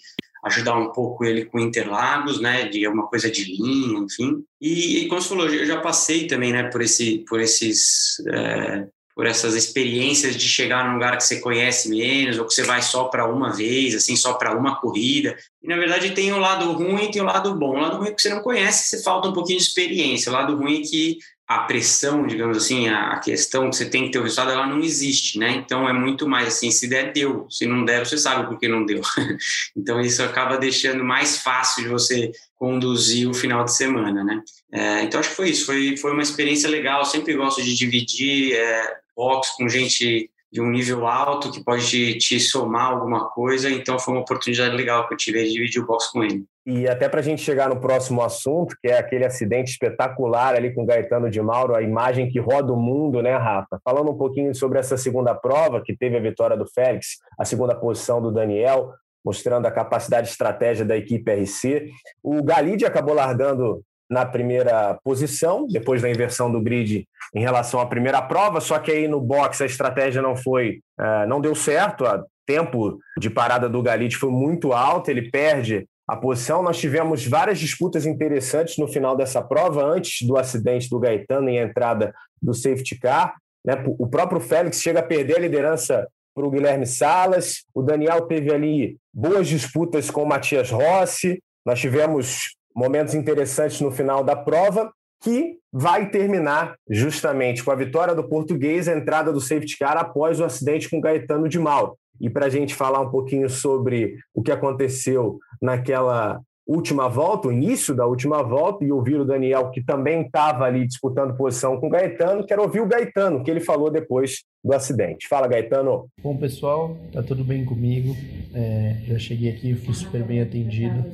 [0.46, 4.44] ajudar um pouco ele com Interlagos, né, de alguma coisa de linha, enfim.
[4.62, 8.88] E, e como você falou, eu já passei também, né, por esse, por esses, é,
[9.16, 12.82] por essas experiências de chegar num lugar que você conhece menos ou que você vai
[12.82, 15.38] só para uma vez, assim, só para uma corrida.
[15.64, 17.78] E na verdade tem o lado ruim e tem o lado bom.
[17.78, 20.30] O lado ruim é que você não conhece, você falta um pouquinho de experiência.
[20.30, 24.12] O lado ruim é que a pressão, digamos assim, a, questão que você tem que
[24.12, 25.52] ter o resultado, ela não existe, né?
[25.52, 27.46] Então é muito mais assim, se der, deu.
[27.52, 29.02] Se não der, você sabe por que não deu.
[29.78, 34.42] então isso acaba deixando mais fácil de você conduzir o final de semana, né?
[34.72, 37.06] É, então acho que foi isso, foi, foi uma experiência legal.
[37.06, 42.40] Sempre gosto de dividir é, box com gente de um nível alto que pode te,
[42.40, 43.70] somar alguma coisa.
[43.70, 46.46] Então foi uma oportunidade legal que eu tive de dividir o box com ele.
[46.66, 50.74] E até para a gente chegar no próximo assunto, que é aquele acidente espetacular ali
[50.74, 53.82] com o Gaetano de Mauro, a imagem que roda o mundo, né, Rafa?
[53.84, 57.76] Falando um pouquinho sobre essa segunda prova, que teve a vitória do Félix, a segunda
[57.76, 58.94] posição do Daniel,
[59.26, 61.90] mostrando a capacidade de estratégia da equipe RC.
[62.24, 67.86] O Galide acabou largando na primeira posição, depois da inversão do grid em relação à
[67.86, 72.06] primeira prova, só que aí no box a estratégia não foi, uh, não deu certo,
[72.06, 76.62] o tempo de parada do Galite foi muito alto, ele perde a posição.
[76.62, 81.58] Nós tivemos várias disputas interessantes no final dessa prova, antes do acidente do Gaetano em
[81.58, 83.36] entrada do safety car.
[83.66, 83.84] Né?
[83.86, 88.54] O próprio Félix chega a perder a liderança para o Guilherme Salas, o Daniel teve
[88.54, 94.92] ali boas disputas com o Matias Rossi, nós tivemos momentos interessantes no final da prova,
[95.22, 100.40] que vai terminar justamente com a vitória do português, a entrada do safety car após
[100.40, 101.98] o acidente com Gaetano de Mauro.
[102.20, 107.52] E para a gente falar um pouquinho sobre o que aconteceu naquela última volta, o
[107.52, 111.88] início da última volta, e ouvir o Daniel, que também estava ali disputando posição com
[111.88, 112.46] o Gaetano.
[112.46, 115.28] Quero ouvir o Gaetano, que ele falou depois do acidente.
[115.28, 116.08] Fala, Gaetano.
[116.22, 118.16] Bom, pessoal, tá tudo bem comigo.
[118.54, 121.06] É, já cheguei aqui, fui super bem atendido.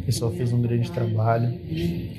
[0.00, 1.56] O pessoal fez um grande trabalho.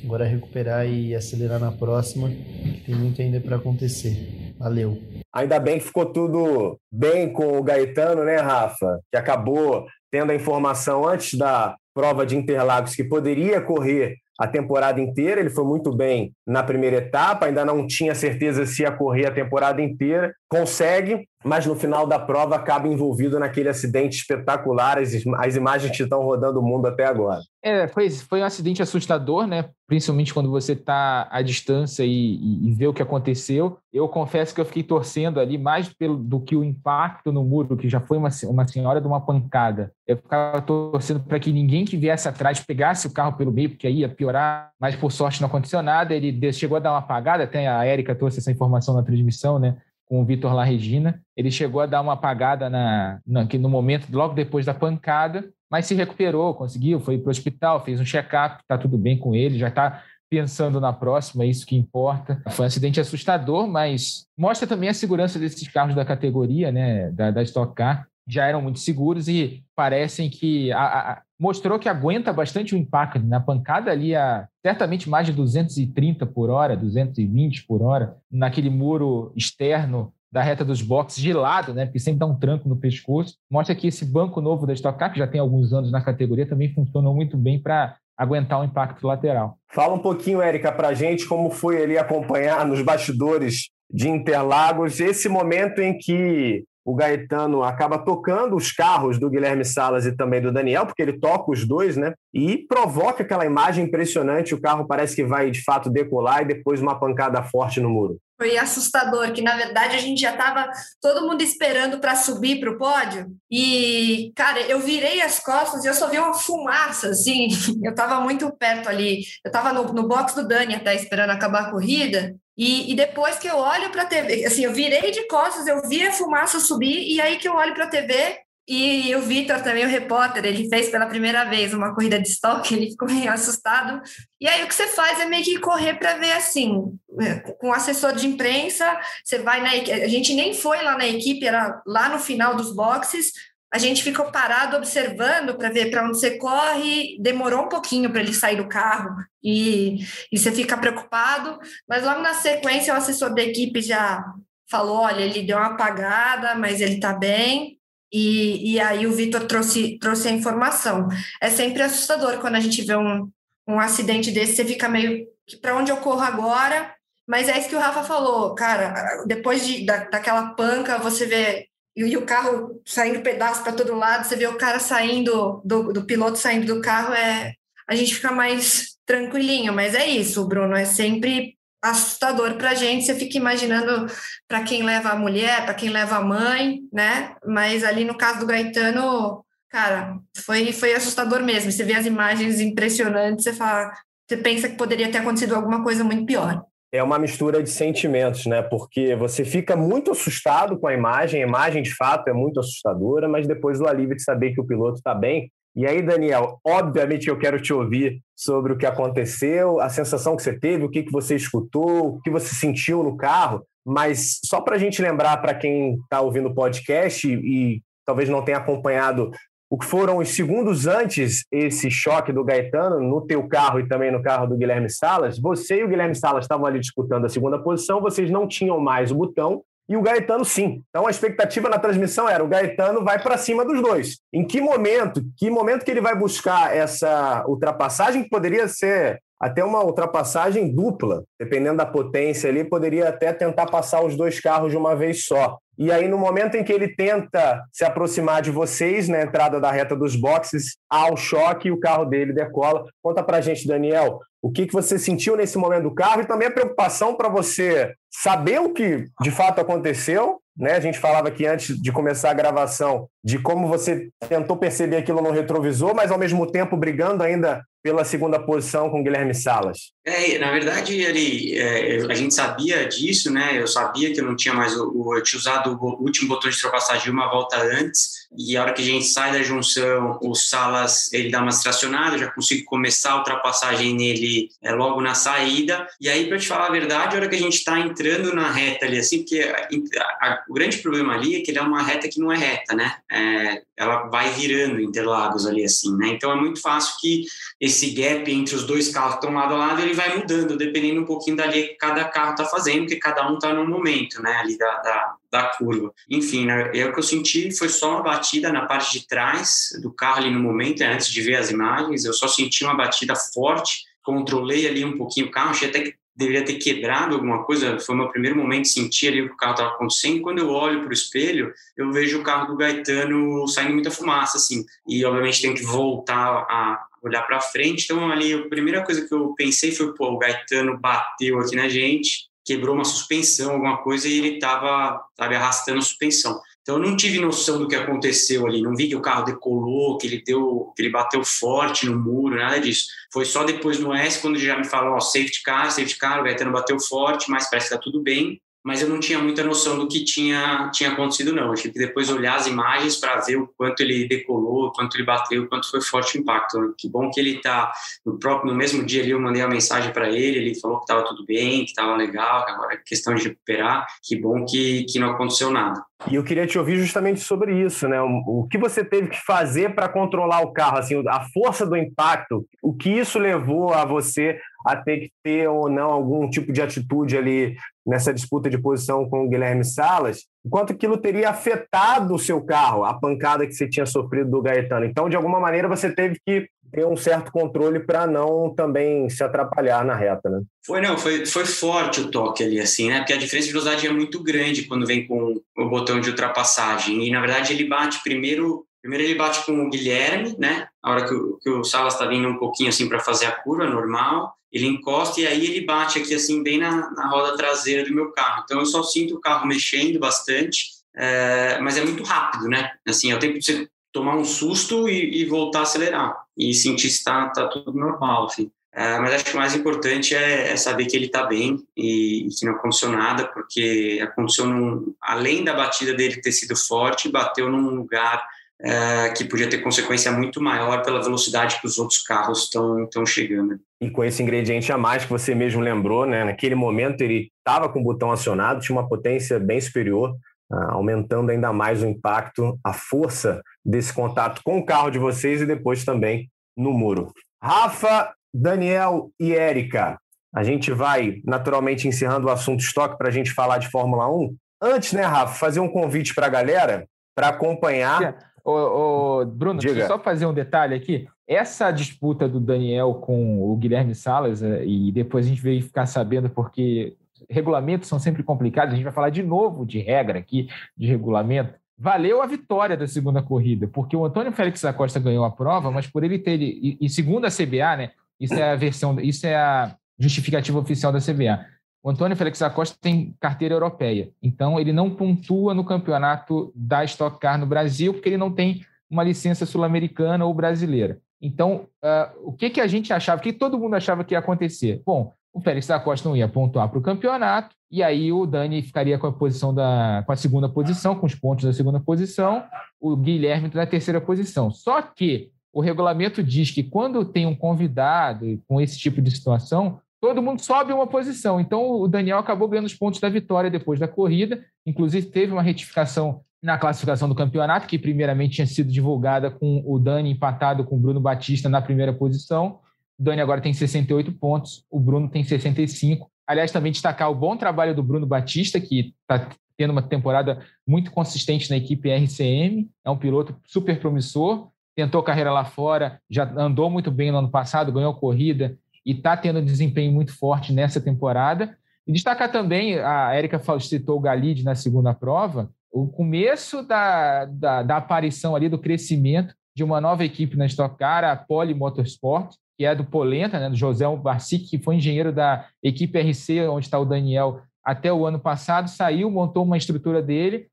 [0.05, 4.53] Agora é recuperar e acelerar na próxima, que tem muito ainda para acontecer.
[4.57, 4.97] Valeu.
[5.34, 8.99] Ainda bem que ficou tudo bem com o Gaetano, né, Rafa?
[9.12, 14.99] Que acabou tendo a informação antes da prova de Interlagos que poderia correr a temporada
[14.99, 15.39] inteira.
[15.39, 19.32] Ele foi muito bem na primeira etapa, ainda não tinha certeza se ia correr a
[19.32, 20.34] temporada inteira.
[20.49, 26.04] Consegue, mas no final da prova acaba envolvido naquele acidente espetacular, as, as imagens que
[26.04, 27.41] estão rodando o mundo até agora.
[27.63, 29.69] É, foi, foi um acidente assustador, né?
[29.88, 33.77] Principalmente quando você está à distância e, e, vê o que aconteceu.
[33.93, 37.77] Eu confesso que eu fiquei torcendo ali mais pelo, do que o impacto no muro,
[37.77, 39.91] que já foi uma, uma senhora de uma pancada.
[40.08, 43.86] Eu ficava torcendo para que ninguém que viesse atrás pegasse o carro pelo meio, porque
[43.86, 44.71] aí ia piorar.
[44.80, 46.15] Mas por sorte não aconteceu nada.
[46.15, 49.77] Ele chegou a dar uma apagada, até a Érica trouxe essa informação na transmissão, né?
[50.12, 51.21] Com o Vitor La Regina.
[51.38, 55.86] Ele chegou a dar uma apagada na, na, no momento, logo depois da pancada, mas
[55.86, 59.58] se recuperou, conseguiu, foi para o hospital, fez um check-up, está tudo bem com ele,
[59.58, 62.43] já está pensando na próxima, é isso que importa.
[62.50, 67.32] Foi um acidente assustador, mas mostra também a segurança desses carros da categoria, né, da,
[67.32, 68.06] da Stock Car.
[68.28, 73.19] Já eram muito seguros e parecem que a, a, mostrou que aguenta bastante o impacto.
[73.25, 79.34] Na pancada ali, a, certamente mais de 230 por hora, 220 por hora, naquele muro
[79.36, 81.86] externo da reta dos boxes de lado, né?
[81.86, 83.38] Porque sempre dá um tranco no pescoço.
[83.49, 86.47] Mostra que esse banco novo da Stock Car, que já tem alguns anos na categoria,
[86.47, 89.58] também funcionou muito bem para aguentar o impacto lateral.
[89.73, 95.00] Fala um pouquinho, Érica, para a gente como foi ali acompanhar nos bastidores de Interlagos
[95.00, 100.42] esse momento em que o Gaetano acaba tocando os carros do Guilherme Salas e também
[100.42, 102.13] do Daniel, porque ele toca os dois, né?
[102.34, 104.56] E provoca aquela imagem impressionante.
[104.56, 108.17] O carro parece que vai de fato decolar e depois uma pancada forte no muro.
[108.42, 110.67] Foi assustador, que na verdade a gente já estava
[111.00, 113.27] todo mundo esperando para subir para o pódio.
[113.52, 117.50] E, cara, eu virei as costas e eu só vi uma fumaça, assim.
[117.84, 119.21] Eu estava muito perto ali.
[119.46, 122.36] Eu estava no, no box do Dani até esperando acabar a corrida.
[122.63, 125.81] E, e, depois que eu olho para a TV, assim, eu virei de costas, eu
[125.89, 128.37] vi a fumaça subir, e aí que eu olho para a TV,
[128.67, 132.75] e o Vitor também, o repórter, ele fez pela primeira vez uma corrida de estoque,
[132.75, 133.99] ele ficou meio assustado.
[134.39, 137.69] E aí o que você faz é meio que correr para ver assim, é, com
[137.69, 138.95] o assessor de imprensa,
[139.25, 142.75] você vai na a gente nem foi lá na equipe, era lá no final dos
[142.75, 143.31] boxes,
[143.74, 147.17] a gente ficou parado observando para ver para onde você corre.
[147.22, 151.58] Demorou um pouquinho para ele sair do carro e, e você fica preocupado,
[151.88, 154.24] mas logo na sequência o assessor da equipe já
[154.69, 157.78] falou: olha, ele deu uma apagada, mas ele está bem.
[158.13, 161.08] E, e aí o Vitor trouxe, trouxe a informação.
[161.42, 163.30] É sempre assustador quando a gente vê um,
[163.65, 165.26] um acidente desse, você fica meio
[165.62, 166.94] para onde eu corro agora?
[167.26, 169.24] Mas é isso que o Rafa falou, cara.
[169.26, 174.25] Depois de, da, daquela panca, você vê e, o carro saindo pedaço para todo lado,
[174.25, 177.54] você vê o cara saindo, do, do piloto saindo do carro, é
[177.87, 183.06] a gente fica mais tranquilinho, mas é isso, Bruno, é sempre assustador para a gente,
[183.06, 184.06] você fica imaginando
[184.48, 187.35] para quem leva a mulher, para quem leva a mãe, né?
[187.46, 191.71] Mas ali no caso do Gaetano, cara, foi, foi assustador mesmo.
[191.71, 193.92] Você vê as imagens impressionantes, você fala,
[194.27, 198.46] você pensa que poderia ter acontecido alguma coisa muito pior é uma mistura de sentimentos,
[198.46, 198.62] né?
[198.62, 203.29] Porque você fica muito assustado com a imagem, a imagem de fato é muito assustadora,
[203.29, 205.50] mas depois o alívio de saber que o piloto está bem.
[205.73, 210.44] E aí, Daniel, obviamente eu quero te ouvir sobre o que aconteceu, a sensação que
[210.44, 214.60] você teve, o que, que você escutou, o que você sentiu no carro, mas só
[214.60, 218.58] para a gente lembrar para quem está ouvindo o podcast e, e talvez não tenha
[218.58, 219.31] acompanhado
[219.72, 224.12] o que foram os segundos antes esse choque do Gaetano no teu carro e também
[224.12, 227.58] no carro do Guilherme Salas, você e o Guilherme Salas estavam ali disputando a segunda
[227.58, 230.84] posição, vocês não tinham mais o botão e o Gaetano sim.
[230.90, 234.19] Então a expectativa na transmissão era o Gaetano vai para cima dos dois.
[234.34, 239.63] Em que momento, que momento que ele vai buscar essa ultrapassagem que poderia ser até
[239.63, 244.78] uma ultrapassagem dupla, dependendo da potência ali, poderia até tentar passar os dois carros de
[244.78, 245.58] uma vez só.
[245.78, 249.72] E aí, no momento em que ele tenta se aproximar de vocês, na entrada da
[249.72, 252.86] reta dos boxes, há o choque e o carro dele decola.
[253.02, 256.48] Conta pra gente, Daniel, o que, que você sentiu nesse momento do carro e também
[256.48, 260.39] a preocupação para você saber o que de fato aconteceu.
[260.58, 260.73] Né?
[260.73, 265.21] A gente falava aqui antes de começar a gravação de como você tentou perceber aquilo
[265.21, 269.92] no retrovisor, mas ao mesmo tempo brigando ainda pela segunda posição com Guilherme Salas?
[270.06, 273.60] É, na verdade, ele, é, a gente sabia disso, né?
[273.60, 276.50] Eu sabia que eu não tinha mais o, o eu tinha usado o último botão
[276.50, 280.34] de ultrapassagem uma volta antes, e a hora que a gente sai da junção, o
[280.34, 285.13] Salas ele dá uma distracionada, eu já consigo começar a ultrapassagem nele é, logo na
[285.13, 285.86] saída.
[286.00, 288.50] E aí, para te falar a verdade, a hora que a gente está entrando na
[288.50, 291.84] reta ali, assim, porque a, a, o grande problema ali é que ele é uma
[291.84, 292.96] reta que não é reta, né?
[293.12, 296.10] É, ela vai virando Interlagos ali, assim, né?
[296.10, 297.25] Então é muito fácil que
[297.60, 301.02] esse gap entre os dois carros que estão lado a lado, ele vai mudando, dependendo
[301.02, 304.34] um pouquinho dali que cada carro está fazendo, porque cada um está no momento, né,
[304.38, 305.94] ali da, da, da curva.
[306.10, 309.69] Enfim, né, eu, o que eu senti foi só uma batida na parte de trás
[309.82, 313.15] do carro ali no momento, antes de ver as imagens, eu só senti uma batida
[313.15, 317.79] forte, controlei ali um pouquinho o carro, achei até que deveria ter quebrado alguma coisa.
[317.79, 320.21] Foi o meu primeiro momento de sentir ali o que o carro estava acontecendo.
[320.21, 324.38] Quando eu olho para o espelho, eu vejo o carro do Gaetano saindo muita fumaça,
[324.38, 324.65] assim.
[324.88, 327.86] E, obviamente, tenho que voltar a olhar para frente.
[327.86, 331.67] Então, ali, a primeira coisa que eu pensei foi, pô, o Gaetano bateu aqui na
[331.67, 336.39] gente, quebrou uma suspensão, alguma coisa, e ele estava, arrastando a suspensão.
[336.62, 339.98] Então eu não tive noção do que aconteceu ali, não vi que o carro decolou,
[339.98, 342.87] que ele deu, que ele bateu forte no muro, nada disso.
[343.12, 346.23] Foi só depois no S quando já me falou, ó, safety car, safety car, o
[346.23, 349.77] Gaetano bateu forte, mas parece que tá tudo bem mas eu não tinha muita noção
[349.77, 351.47] do que tinha, tinha acontecido, não.
[351.47, 354.95] Eu tive que depois olhar as imagens para ver o quanto ele decolou, o quanto
[354.95, 356.75] ele bateu, o quanto foi forte o impacto.
[356.77, 357.71] Que bom que ele está
[358.05, 360.83] no próprio, no mesmo dia ali eu mandei uma mensagem para ele, ele falou que
[360.83, 363.87] estava tudo bem, que estava legal, que agora é questão de recuperar.
[364.03, 365.83] Que bom que, que não aconteceu nada.
[366.09, 368.01] E eu queria te ouvir justamente sobre isso, né?
[368.01, 371.77] O, o que você teve que fazer para controlar o carro, assim, a força do
[371.77, 376.51] impacto, o que isso levou a você a ter que ter ou não algum tipo
[376.51, 377.55] de atitude ali
[377.86, 382.42] nessa disputa de posição com o Guilherme Salas, o quanto aquilo teria afetado o seu
[382.42, 384.86] carro, a pancada que você tinha sofrido do Gaetano.
[384.86, 389.23] Então, de alguma maneira, você teve que ter um certo controle para não também se
[389.23, 390.42] atrapalhar na reta, né?
[390.65, 393.00] Foi, não, foi, foi forte o toque ali, assim, né?
[393.00, 397.06] Porque a diferença de velocidade é muito grande quando vem com o botão de ultrapassagem.
[397.06, 400.67] E, na verdade, ele bate primeiro Primeiro ele bate com o Guilherme, né?
[400.82, 403.32] A hora que o, que o Salas está vindo um pouquinho assim para fazer a
[403.32, 407.87] curva normal, ele encosta e aí ele bate aqui assim bem na, na roda traseira
[407.87, 408.43] do meu carro.
[408.43, 412.71] Então eu só sinto o carro mexendo bastante, é, mas é muito rápido, né?
[412.87, 416.54] Assim, é o tempo de você tomar um susto e, e voltar a acelerar e
[416.54, 418.52] sentir se está tá tudo normal, enfim.
[418.73, 422.25] É, mas acho que o mais importante é, é saber que ele está bem e,
[422.25, 427.12] e, que não aconteceu nada, porque aconteceu num, além da batida dele ter sido forte,
[427.12, 428.25] bateu num lugar
[428.63, 433.59] é, que podia ter consequência muito maior pela velocidade que os outros carros estão chegando.
[433.81, 436.23] E com esse ingrediente a mais que você mesmo lembrou, né?
[436.23, 440.15] naquele momento ele estava com o botão acionado, tinha uma potência bem superior,
[440.51, 445.41] uh, aumentando ainda mais o impacto, a força desse contato com o carro de vocês
[445.41, 447.12] e depois também no muro.
[447.43, 449.97] Rafa, Daniel e Érica,
[450.33, 454.35] a gente vai naturalmente encerrando o assunto estoque para a gente falar de Fórmula 1.
[454.62, 458.31] Antes, né, Rafa, fazer um convite para a galera para acompanhar.
[458.44, 459.73] Ô, ô, Bruno, Diga.
[459.73, 461.08] deixa eu só fazer um detalhe aqui.
[461.27, 465.85] Essa disputa do Daniel com o Guilherme Salas, é, e depois a gente veio ficar
[465.85, 466.96] sabendo porque
[467.29, 471.54] regulamentos são sempre complicados, a gente vai falar de novo de regra aqui, de regulamento.
[471.77, 475.71] Valeu a vitória da segunda corrida, porque o Antônio Félix da Costa ganhou a prova,
[475.71, 476.39] mas por ele ter.
[476.39, 477.92] E, e segundo a CBA, né?
[478.19, 481.44] Isso é a versão, isso é a justificativa oficial da CBA.
[481.84, 487.19] O Antônio Félix Acosta tem carteira europeia, então ele não pontua no campeonato da Stock
[487.19, 491.00] Car no Brasil, porque ele não tem uma licença sul-americana ou brasileira.
[491.19, 494.19] Então, uh, o que, que a gente achava, o que todo mundo achava que ia
[494.19, 494.82] acontecer?
[494.86, 498.62] Bom, o Félix da Costa não ia pontuar para o campeonato, e aí o Dani
[498.62, 502.44] ficaria com a posição da com a segunda posição, com os pontos da segunda posição,
[502.79, 504.52] o Guilherme na terceira posição.
[504.52, 509.79] Só que o regulamento diz que quando tem um convidado com esse tipo de situação,
[510.02, 511.39] todo mundo sobe uma posição.
[511.39, 514.43] Então, o Daniel acabou ganhando os pontos da vitória depois da corrida.
[514.65, 519.77] Inclusive, teve uma retificação na classificação do campeonato, que primeiramente tinha sido divulgada com o
[519.77, 522.60] Dani empatado com o Bruno Batista na primeira posição.
[522.99, 526.10] O Dani agora tem 68 pontos, o Bruno tem 65.
[526.25, 530.89] Aliás, também destacar o bom trabalho do Bruno Batista, que está tendo uma temporada muito
[530.89, 532.67] consistente na equipe RCM.
[532.83, 537.29] É um piloto super promissor, tentou carreira lá fora, já andou muito bem no ano
[537.29, 541.58] passado, ganhou corrida, e está tendo um desempenho muito forte nessa temporada.
[541.86, 547.63] E destacar também, a Érica citou o Galide na segunda prova, o começo da, da,
[547.63, 552.36] da, aparição ali, do crescimento de uma nova equipe na Stock Car, a Poli Motorsport,
[552.58, 556.65] que é do Polenta, né, do José Barcic, que foi engenheiro da equipe RC, onde
[556.65, 560.48] está o Daniel, até o ano passado, saiu, montou uma estrutura dele,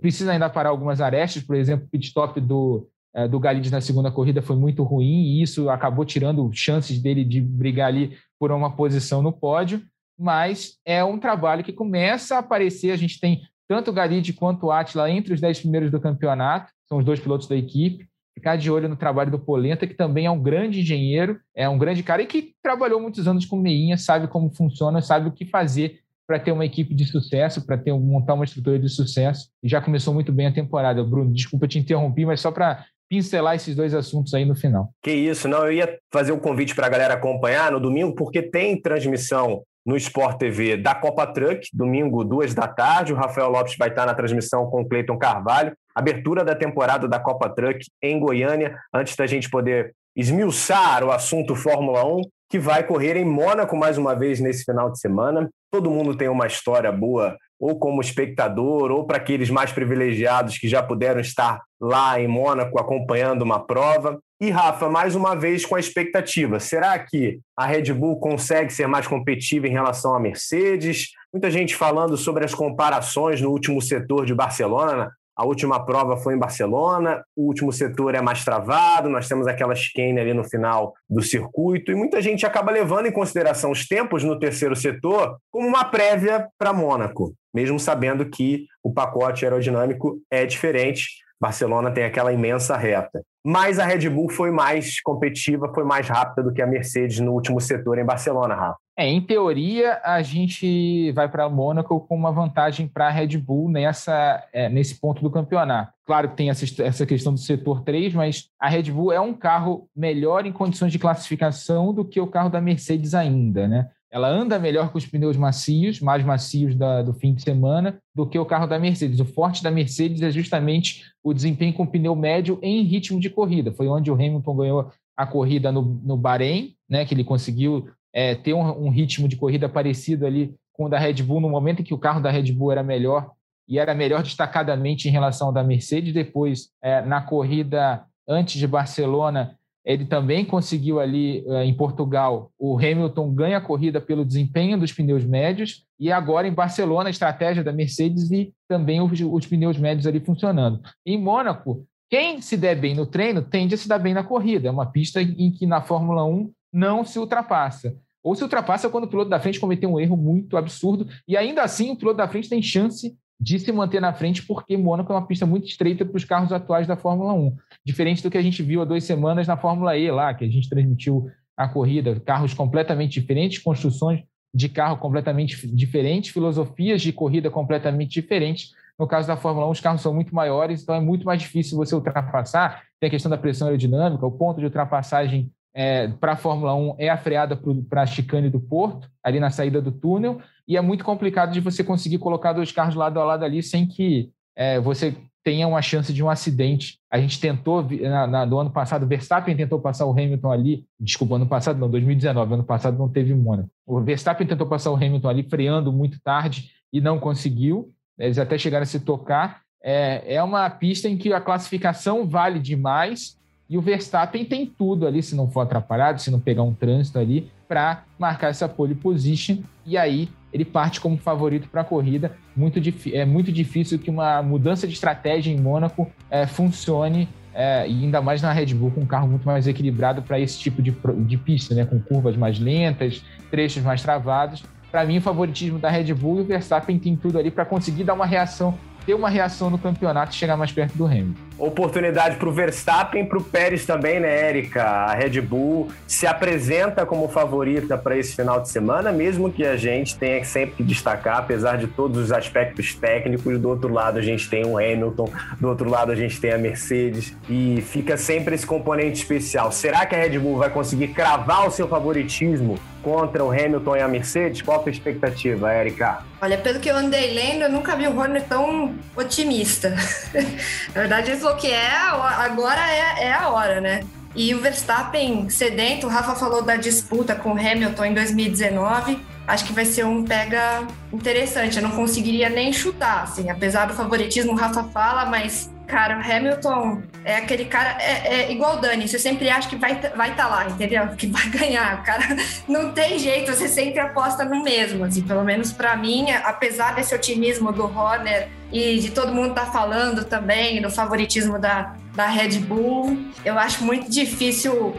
[0.00, 2.88] precisa ainda parar algumas arestas, por exemplo, pit stop do,
[3.30, 7.40] do Galides na segunda corrida foi muito ruim e isso acabou tirando chances dele de
[7.40, 9.82] brigar ali por uma posição no pódio,
[10.18, 12.90] mas é um trabalho que começa a aparecer.
[12.90, 16.72] A gente tem tanto o Galide quanto o Atila entre os dez primeiros do campeonato,
[16.88, 18.06] são os dois pilotos da equipe.
[18.34, 21.76] Ficar de olho no trabalho do Polenta, que também é um grande engenheiro, é um
[21.76, 25.44] grande cara e que trabalhou muitos anos com meinha, sabe como funciona, sabe o que
[25.44, 29.50] fazer para ter uma equipe de sucesso, para ter montar uma estrutura de sucesso.
[29.62, 31.04] E já começou muito bem a temporada.
[31.04, 34.88] Bruno, desculpa te interromper, mas só para pincelar esses dois assuntos aí no final.
[35.02, 38.40] Que isso, não, eu ia fazer um convite para a galera acompanhar no domingo, porque
[38.40, 43.12] tem transmissão no Sport TV da Copa Truck, domingo, duas da tarde.
[43.12, 45.76] O Rafael Lopes vai estar na transmissão com o Cleiton Carvalho.
[45.94, 51.54] Abertura da temporada da Copa Truck em Goiânia, antes da gente poder esmiuçar o assunto
[51.54, 55.50] Fórmula 1, que vai correr em Mônaco mais uma vez nesse final de semana.
[55.70, 60.66] Todo mundo tem uma história boa ou como espectador, ou para aqueles mais privilegiados que
[60.66, 64.18] já puderam estar lá em Mônaco acompanhando uma prova.
[64.40, 68.88] E Rafa, mais uma vez com a expectativa: será que a Red Bull consegue ser
[68.88, 71.10] mais competitiva em relação à Mercedes?
[71.32, 76.34] Muita gente falando sobre as comparações no último setor de Barcelona, a última prova foi
[76.34, 80.92] em Barcelona, o último setor é mais travado, nós temos aquela chicane ali no final
[81.08, 85.66] do circuito, e muita gente acaba levando em consideração os tempos no terceiro setor como
[85.66, 91.06] uma prévia para Mônaco, mesmo sabendo que o pacote aerodinâmico é diferente.
[91.40, 93.22] Barcelona tem aquela imensa reta.
[93.44, 97.32] Mas a Red Bull foi mais competitiva, foi mais rápida do que a Mercedes no
[97.32, 98.78] último setor em Barcelona, Rafa.
[98.96, 103.70] É, em teoria, a gente vai para Mônaco com uma vantagem para a Red Bull
[103.70, 105.92] nessa, é, nesse ponto do campeonato.
[106.06, 109.32] Claro que tem essa, essa questão do setor 3, mas a Red Bull é um
[109.32, 113.88] carro melhor em condições de classificação do que o carro da Mercedes ainda, né?
[114.12, 118.26] Ela anda melhor com os pneus macios, mais macios da, do fim de semana, do
[118.26, 119.18] que o carro da Mercedes.
[119.20, 123.72] O forte da Mercedes é justamente o desempenho com pneu médio em ritmo de corrida.
[123.72, 128.34] Foi onde o Hamilton ganhou a corrida no, no Bahrein, né, que ele conseguiu é,
[128.34, 131.80] ter um, um, ritmo de corrida parecido ali com o da Red Bull, no momento
[131.80, 133.30] em que o carro da Red Bull era melhor
[133.66, 136.12] e era melhor destacadamente em relação ao da Mercedes.
[136.12, 142.50] Depois, é, na corrida antes de Barcelona, ele também conseguiu ali eh, em Portugal.
[142.58, 147.10] O Hamilton ganha a corrida pelo desempenho dos pneus médios e agora em Barcelona a
[147.10, 150.80] estratégia da Mercedes e também os, os pneus médios ali funcionando.
[151.04, 154.68] Em Mônaco, quem se der bem no treino tende a se dar bem na corrida.
[154.68, 157.96] É uma pista em que na Fórmula 1 não se ultrapassa.
[158.22, 161.62] Ou se ultrapassa quando o piloto da frente cometeu um erro muito absurdo e ainda
[161.62, 165.16] assim o piloto da frente tem chance de se manter na frente, porque Mônaco é
[165.16, 167.56] uma pista muito estreita para os carros atuais da Fórmula 1.
[167.84, 170.48] Diferente do que a gente viu há duas semanas na Fórmula E, lá, que a
[170.48, 174.22] gente transmitiu a corrida, carros completamente diferentes, construções
[174.54, 178.70] de carro completamente diferentes, filosofias de corrida completamente diferentes.
[178.96, 181.76] No caso da Fórmula 1, os carros são muito maiores, então é muito mais difícil
[181.76, 182.84] você ultrapassar.
[183.00, 186.94] Tem a questão da pressão aerodinâmica, o ponto de ultrapassagem é, para a Fórmula 1
[186.98, 187.58] é a freada
[187.90, 191.60] para a chicane do Porto, ali na saída do túnel, e é muito complicado de
[191.60, 195.82] você conseguir colocar dois carros lado a lado ali sem que é, você tenha uma
[195.82, 196.98] chance de um acidente.
[197.10, 201.34] A gente tentou, na, na, no ano passado, Verstappen tentou passar o Hamilton ali, desculpa,
[201.34, 203.68] ano passado não, 2019, ano passado não teve Mônaco.
[203.86, 208.56] O Verstappen tentou passar o Hamilton ali, freando muito tarde e não conseguiu, eles até
[208.56, 209.62] chegaram a se tocar.
[209.82, 213.36] É, é uma pista em que a classificação vale demais
[213.68, 217.18] e o Verstappen tem tudo ali, se não for atrapalhado, se não pegar um trânsito
[217.18, 219.58] ali, para marcar essa pole position.
[219.84, 222.36] E aí ele parte como favorito para a corrida.
[222.54, 222.80] Muito
[223.12, 228.20] é muito difícil que uma mudança de estratégia em Mônaco é, funcione, é, e ainda
[228.20, 230.94] mais na Red Bull, com um carro muito mais equilibrado para esse tipo de,
[231.26, 231.84] de pista, né?
[231.84, 234.62] com curvas mais lentas, trechos mais travados.
[234.90, 238.04] Para mim, o favoritismo da Red Bull e o Verstappen tem tudo ali para conseguir
[238.04, 241.34] dar uma reação ter uma reação no campeonato e chegar mais perto do Hamilton.
[241.62, 244.82] Oportunidade para o Verstappen para o Pérez também, né, Érica?
[244.82, 249.76] A Red Bull se apresenta como favorita para esse final de semana, mesmo que a
[249.76, 253.60] gente tenha sempre que destacar, apesar de todos os aspectos técnicos.
[253.60, 256.58] Do outro lado, a gente tem o Hamilton, do outro lado, a gente tem a
[256.58, 259.70] Mercedes, e fica sempre esse componente especial.
[259.70, 264.00] Será que a Red Bull vai conseguir cravar o seu favoritismo contra o Hamilton e
[264.00, 264.62] a Mercedes?
[264.62, 266.24] Qual a expectativa, Érica?
[266.40, 269.90] Olha, pelo que eu andei lendo, eu nunca vi o Horner tão otimista.
[270.94, 274.04] Na verdade, ele que é, agora é, é a hora, né?
[274.34, 279.18] E o Verstappen sedento, o Rafa falou da disputa com o Hamilton em 2019.
[279.46, 281.76] Acho que vai ser um pega interessante.
[281.76, 286.20] Eu não conseguiria nem chutar, assim, apesar do favoritismo, o Rafa fala, mas cara, o
[286.20, 290.08] Hamilton é aquele cara, é, é igual o Dani, você sempre acha que vai estar
[290.16, 291.06] vai tá lá, entendeu?
[291.08, 292.02] Que vai ganhar.
[292.02, 292.24] Cara
[292.66, 297.14] não tem jeito, você sempre aposta no mesmo, assim, pelo menos para mim, apesar desse
[297.14, 302.60] otimismo do Horner e de todo mundo tá falando também do favoritismo da, da Red
[302.60, 304.94] Bull, eu acho muito difícil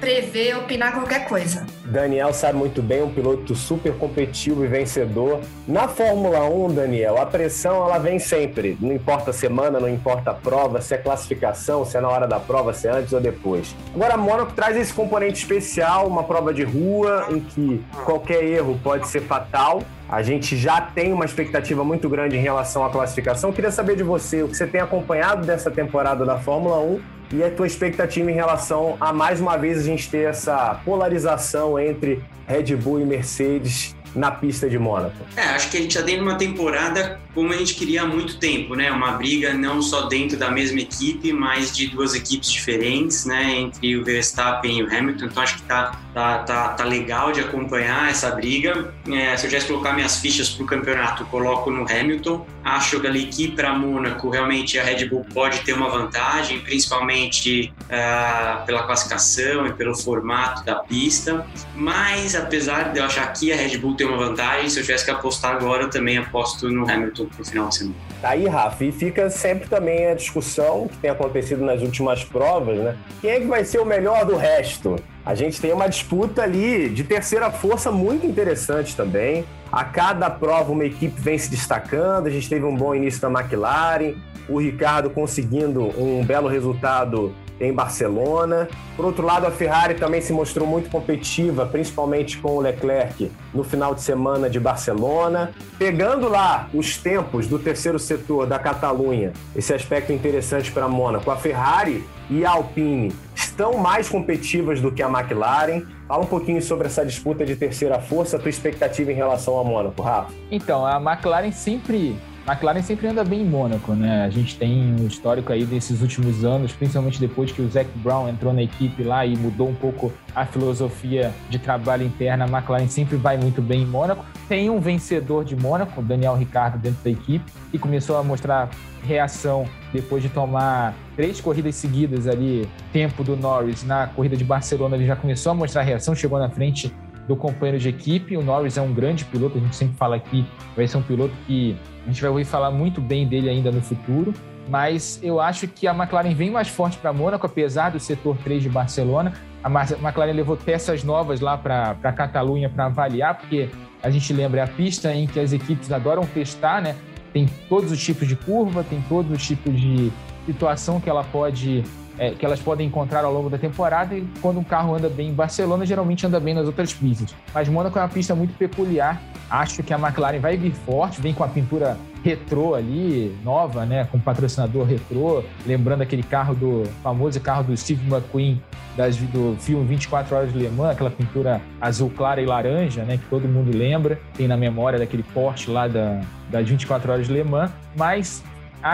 [0.00, 1.66] prever, opinar qualquer coisa.
[1.84, 5.40] Daniel sabe muito bem, um piloto super competitivo e vencedor.
[5.66, 8.76] Na Fórmula 1, Daniel, a pressão ela vem sempre.
[8.80, 12.26] Não importa a semana, não importa a prova, se é classificação, se é na hora
[12.26, 13.74] da prova, se é antes ou depois.
[13.94, 19.08] Agora, Mônaco traz esse componente especial, uma prova de rua em que qualquer erro pode
[19.08, 19.82] ser fatal.
[20.08, 23.52] A gente já tem uma expectativa muito grande em relação à classificação.
[23.52, 27.00] Queria saber de você, o que você tem acompanhado dessa temporada da Fórmula 1
[27.32, 31.76] e a tua expectativa em relação a mais uma vez a gente ter essa polarização
[31.76, 35.14] entre Red Bull e Mercedes na pista de Mônaco?
[35.36, 38.38] É, acho que a gente já tem uma temporada como a gente queria há muito
[38.38, 38.90] tempo, né?
[38.90, 43.56] Uma briga não só dentro da mesma equipe, mas de duas equipes diferentes, né?
[43.56, 45.26] Entre o Verstappen e o Hamilton.
[45.26, 48.94] Então acho que tá, tá, tá, tá legal de acompanhar essa briga.
[49.06, 52.46] É, se eu tivesse colocar minhas fichas para o campeonato, coloco no Hamilton.
[52.64, 57.70] Acho que ali que para Mônaco realmente a Red Bull pode ter uma vantagem, principalmente
[57.82, 61.46] uh, pela classificação e pelo formato da pista.
[61.74, 65.04] Mas apesar de eu achar que a Red Bull tem uma vantagem, se eu tivesse
[65.04, 67.96] que apostar agora, eu também aposto no Hamilton pro final de semana.
[68.20, 72.78] Tá aí, Rafa, e fica sempre também a discussão que tem acontecido nas últimas provas,
[72.78, 72.96] né?
[73.20, 74.96] Quem é que vai ser o melhor do resto?
[75.24, 79.44] A gente tem uma disputa ali de terceira força muito interessante também.
[79.70, 82.26] A cada prova uma equipe vem se destacando.
[82.26, 84.14] A gente teve um bom início da McLaren,
[84.48, 88.68] o Ricardo conseguindo um belo resultado em Barcelona.
[88.96, 93.64] Por outro lado, a Ferrari também se mostrou muito competitiva, principalmente com o Leclerc no
[93.64, 95.52] final de semana de Barcelona.
[95.78, 101.30] Pegando lá os tempos do terceiro setor da Catalunha, esse aspecto interessante para a Mônaco,
[101.30, 105.82] a Ferrari e a Alpine estão mais competitivas do que a McLaren.
[106.06, 109.64] Fala um pouquinho sobre essa disputa de terceira força, a tua expectativa em relação ao
[109.64, 110.32] Mônaco, Rafa.
[110.50, 114.24] Então, a McLaren sempre a McLaren sempre anda bem em Mônaco, né?
[114.24, 118.28] A gente tem um histórico aí desses últimos anos, principalmente depois que o Zac Brown
[118.28, 122.44] entrou na equipe lá e mudou um pouco a filosofia de trabalho interna.
[122.44, 124.24] A McLaren sempre vai muito bem em Mônaco.
[124.48, 128.70] Tem um vencedor de Mônaco, Daniel Ricciardo, dentro da equipe, que começou a mostrar
[129.02, 134.96] reação depois de tomar três corridas seguidas ali, tempo do Norris na corrida de Barcelona,
[134.96, 136.92] ele já começou a mostrar reação, chegou na frente
[137.26, 138.36] do companheiro de equipe.
[138.36, 141.34] O Norris é um grande piloto, a gente sempre fala aqui, vai ser um piloto
[141.46, 144.32] que a gente vai ouvir falar muito bem dele ainda no futuro.
[144.68, 148.64] Mas eu acho que a McLaren vem mais forte para Mônaco, apesar do setor 3
[148.64, 149.32] de Barcelona.
[149.62, 153.68] A McLaren levou peças novas lá para a Catalunha para avaliar, porque
[154.02, 156.96] a gente lembra é a pista em que as equipes adoram testar, né?
[157.32, 160.10] Tem todos os tipos de curva, tem todos os tipos de
[160.46, 161.84] situação que ela pode
[162.18, 165.30] é, que elas podem encontrar ao longo da temporada e quando um carro anda bem
[165.30, 167.34] em Barcelona, geralmente anda bem nas outras pistas.
[167.52, 169.20] Mas Mônaco é uma pista muito peculiar.
[169.48, 171.96] Acho que a McLaren vai vir forte, vem com a pintura
[172.26, 178.04] retrô ali, nova, né, com patrocinador retrô, lembrando aquele carro do famoso carro do Steve
[178.04, 178.60] McQueen
[178.96, 183.16] das, do filme 24 Horas de Le Mans, aquela pintura azul clara e laranja, né,
[183.16, 187.32] que todo mundo lembra, tem na memória daquele Porsche lá da, das 24 Horas de
[187.32, 188.42] Le Mans, mas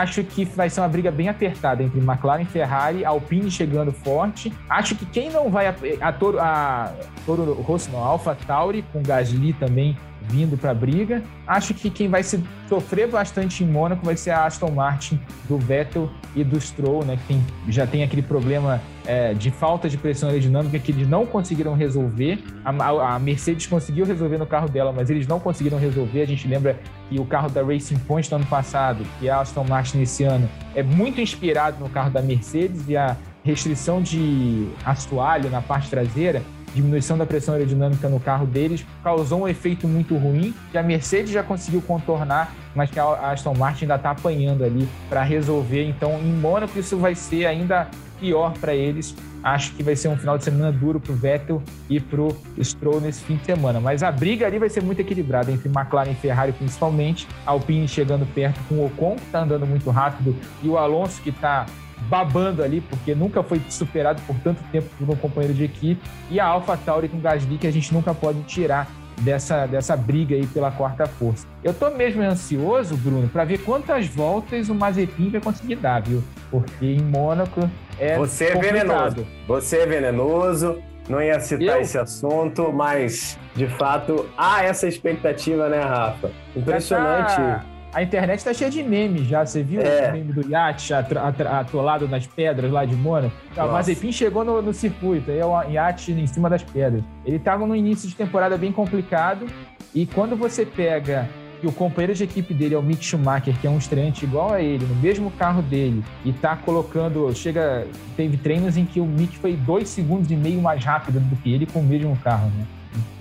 [0.01, 4.51] Acho que vai ser uma briga bem apertada entre McLaren Ferrari, Alpine chegando forte.
[4.69, 6.91] Acho que quem não vai a, a Toro, a
[7.25, 9.97] Toro Rosso, não, Alpha Tauri com Gasly também
[10.29, 11.23] vindo para a briga.
[11.45, 15.57] Acho que quem vai se sofrer bastante em Mônaco vai ser a Aston Martin do
[15.57, 19.97] Vettel e do Stroll, né, que tem, já tem aquele problema é, de falta de
[19.97, 22.43] pressão aerodinâmica que eles não conseguiram resolver.
[22.63, 26.21] A, a, Mercedes conseguiu resolver no carro dela, mas eles não conseguiram resolver.
[26.21, 29.65] A gente lembra que o carro da Racing Point do ano passado, é a Aston
[29.65, 35.49] Martin esse ano, é muito inspirado no carro da Mercedes e a restrição de assoalho
[35.49, 36.41] na parte traseira
[36.73, 41.31] diminuição da pressão aerodinâmica no carro deles causou um efeito muito ruim que a Mercedes
[41.31, 45.87] já conseguiu contornar, mas que a Aston Martin ainda está apanhando ali para resolver.
[45.87, 47.87] Então, em Mônaco, isso vai ser ainda
[48.19, 49.15] pior para eles.
[49.43, 52.33] Acho que vai ser um final de semana duro para o Vettel e para o
[52.61, 53.81] Stroll nesse fim de semana.
[53.81, 57.27] Mas a briga ali vai ser muito equilibrada entre McLaren e Ferrari, principalmente.
[57.45, 61.29] Alpine chegando perto com o Ocon, que está andando muito rápido, e o Alonso, que
[61.29, 61.65] está
[62.09, 66.39] babando ali, porque nunca foi superado por tanto tempo por um companheiro de equipe, e
[66.39, 68.89] a Alpha Tauri com Gasly, que a gente nunca pode tirar
[69.21, 71.47] dessa, dessa briga aí pela quarta força.
[71.63, 76.23] Eu tô mesmo ansioso, Bruno, para ver quantas voltas o Mazepin vai conseguir dar, viu?
[76.49, 79.25] Porque em Mônaco é Você é venenoso.
[79.47, 80.77] Você é venenoso.
[81.07, 81.81] Não ia citar Eu?
[81.81, 86.31] esse assunto, mas de fato há essa expectativa, né, Rafa?
[86.55, 87.35] Impressionante.
[87.35, 89.45] Tá a internet está cheia de memes já.
[89.45, 90.09] Você viu é.
[90.09, 93.35] o meme do iate atolado nas pedras lá de Mônaco?
[93.55, 97.03] O Mazepin chegou no, no circuito, aí é o iate em cima das pedras.
[97.25, 99.45] Ele estava no início de temporada bem complicado
[99.93, 101.29] e quando você pega
[101.61, 104.51] e o companheiro de equipe dele é o Mick Schumacher, que é um estreante igual
[104.51, 107.33] a ele, no mesmo carro dele, e tá colocando.
[107.33, 107.87] Chega.
[108.17, 111.53] Teve treinos em que o Mick foi dois segundos e meio mais rápido do que
[111.53, 112.65] ele com o mesmo carro, né?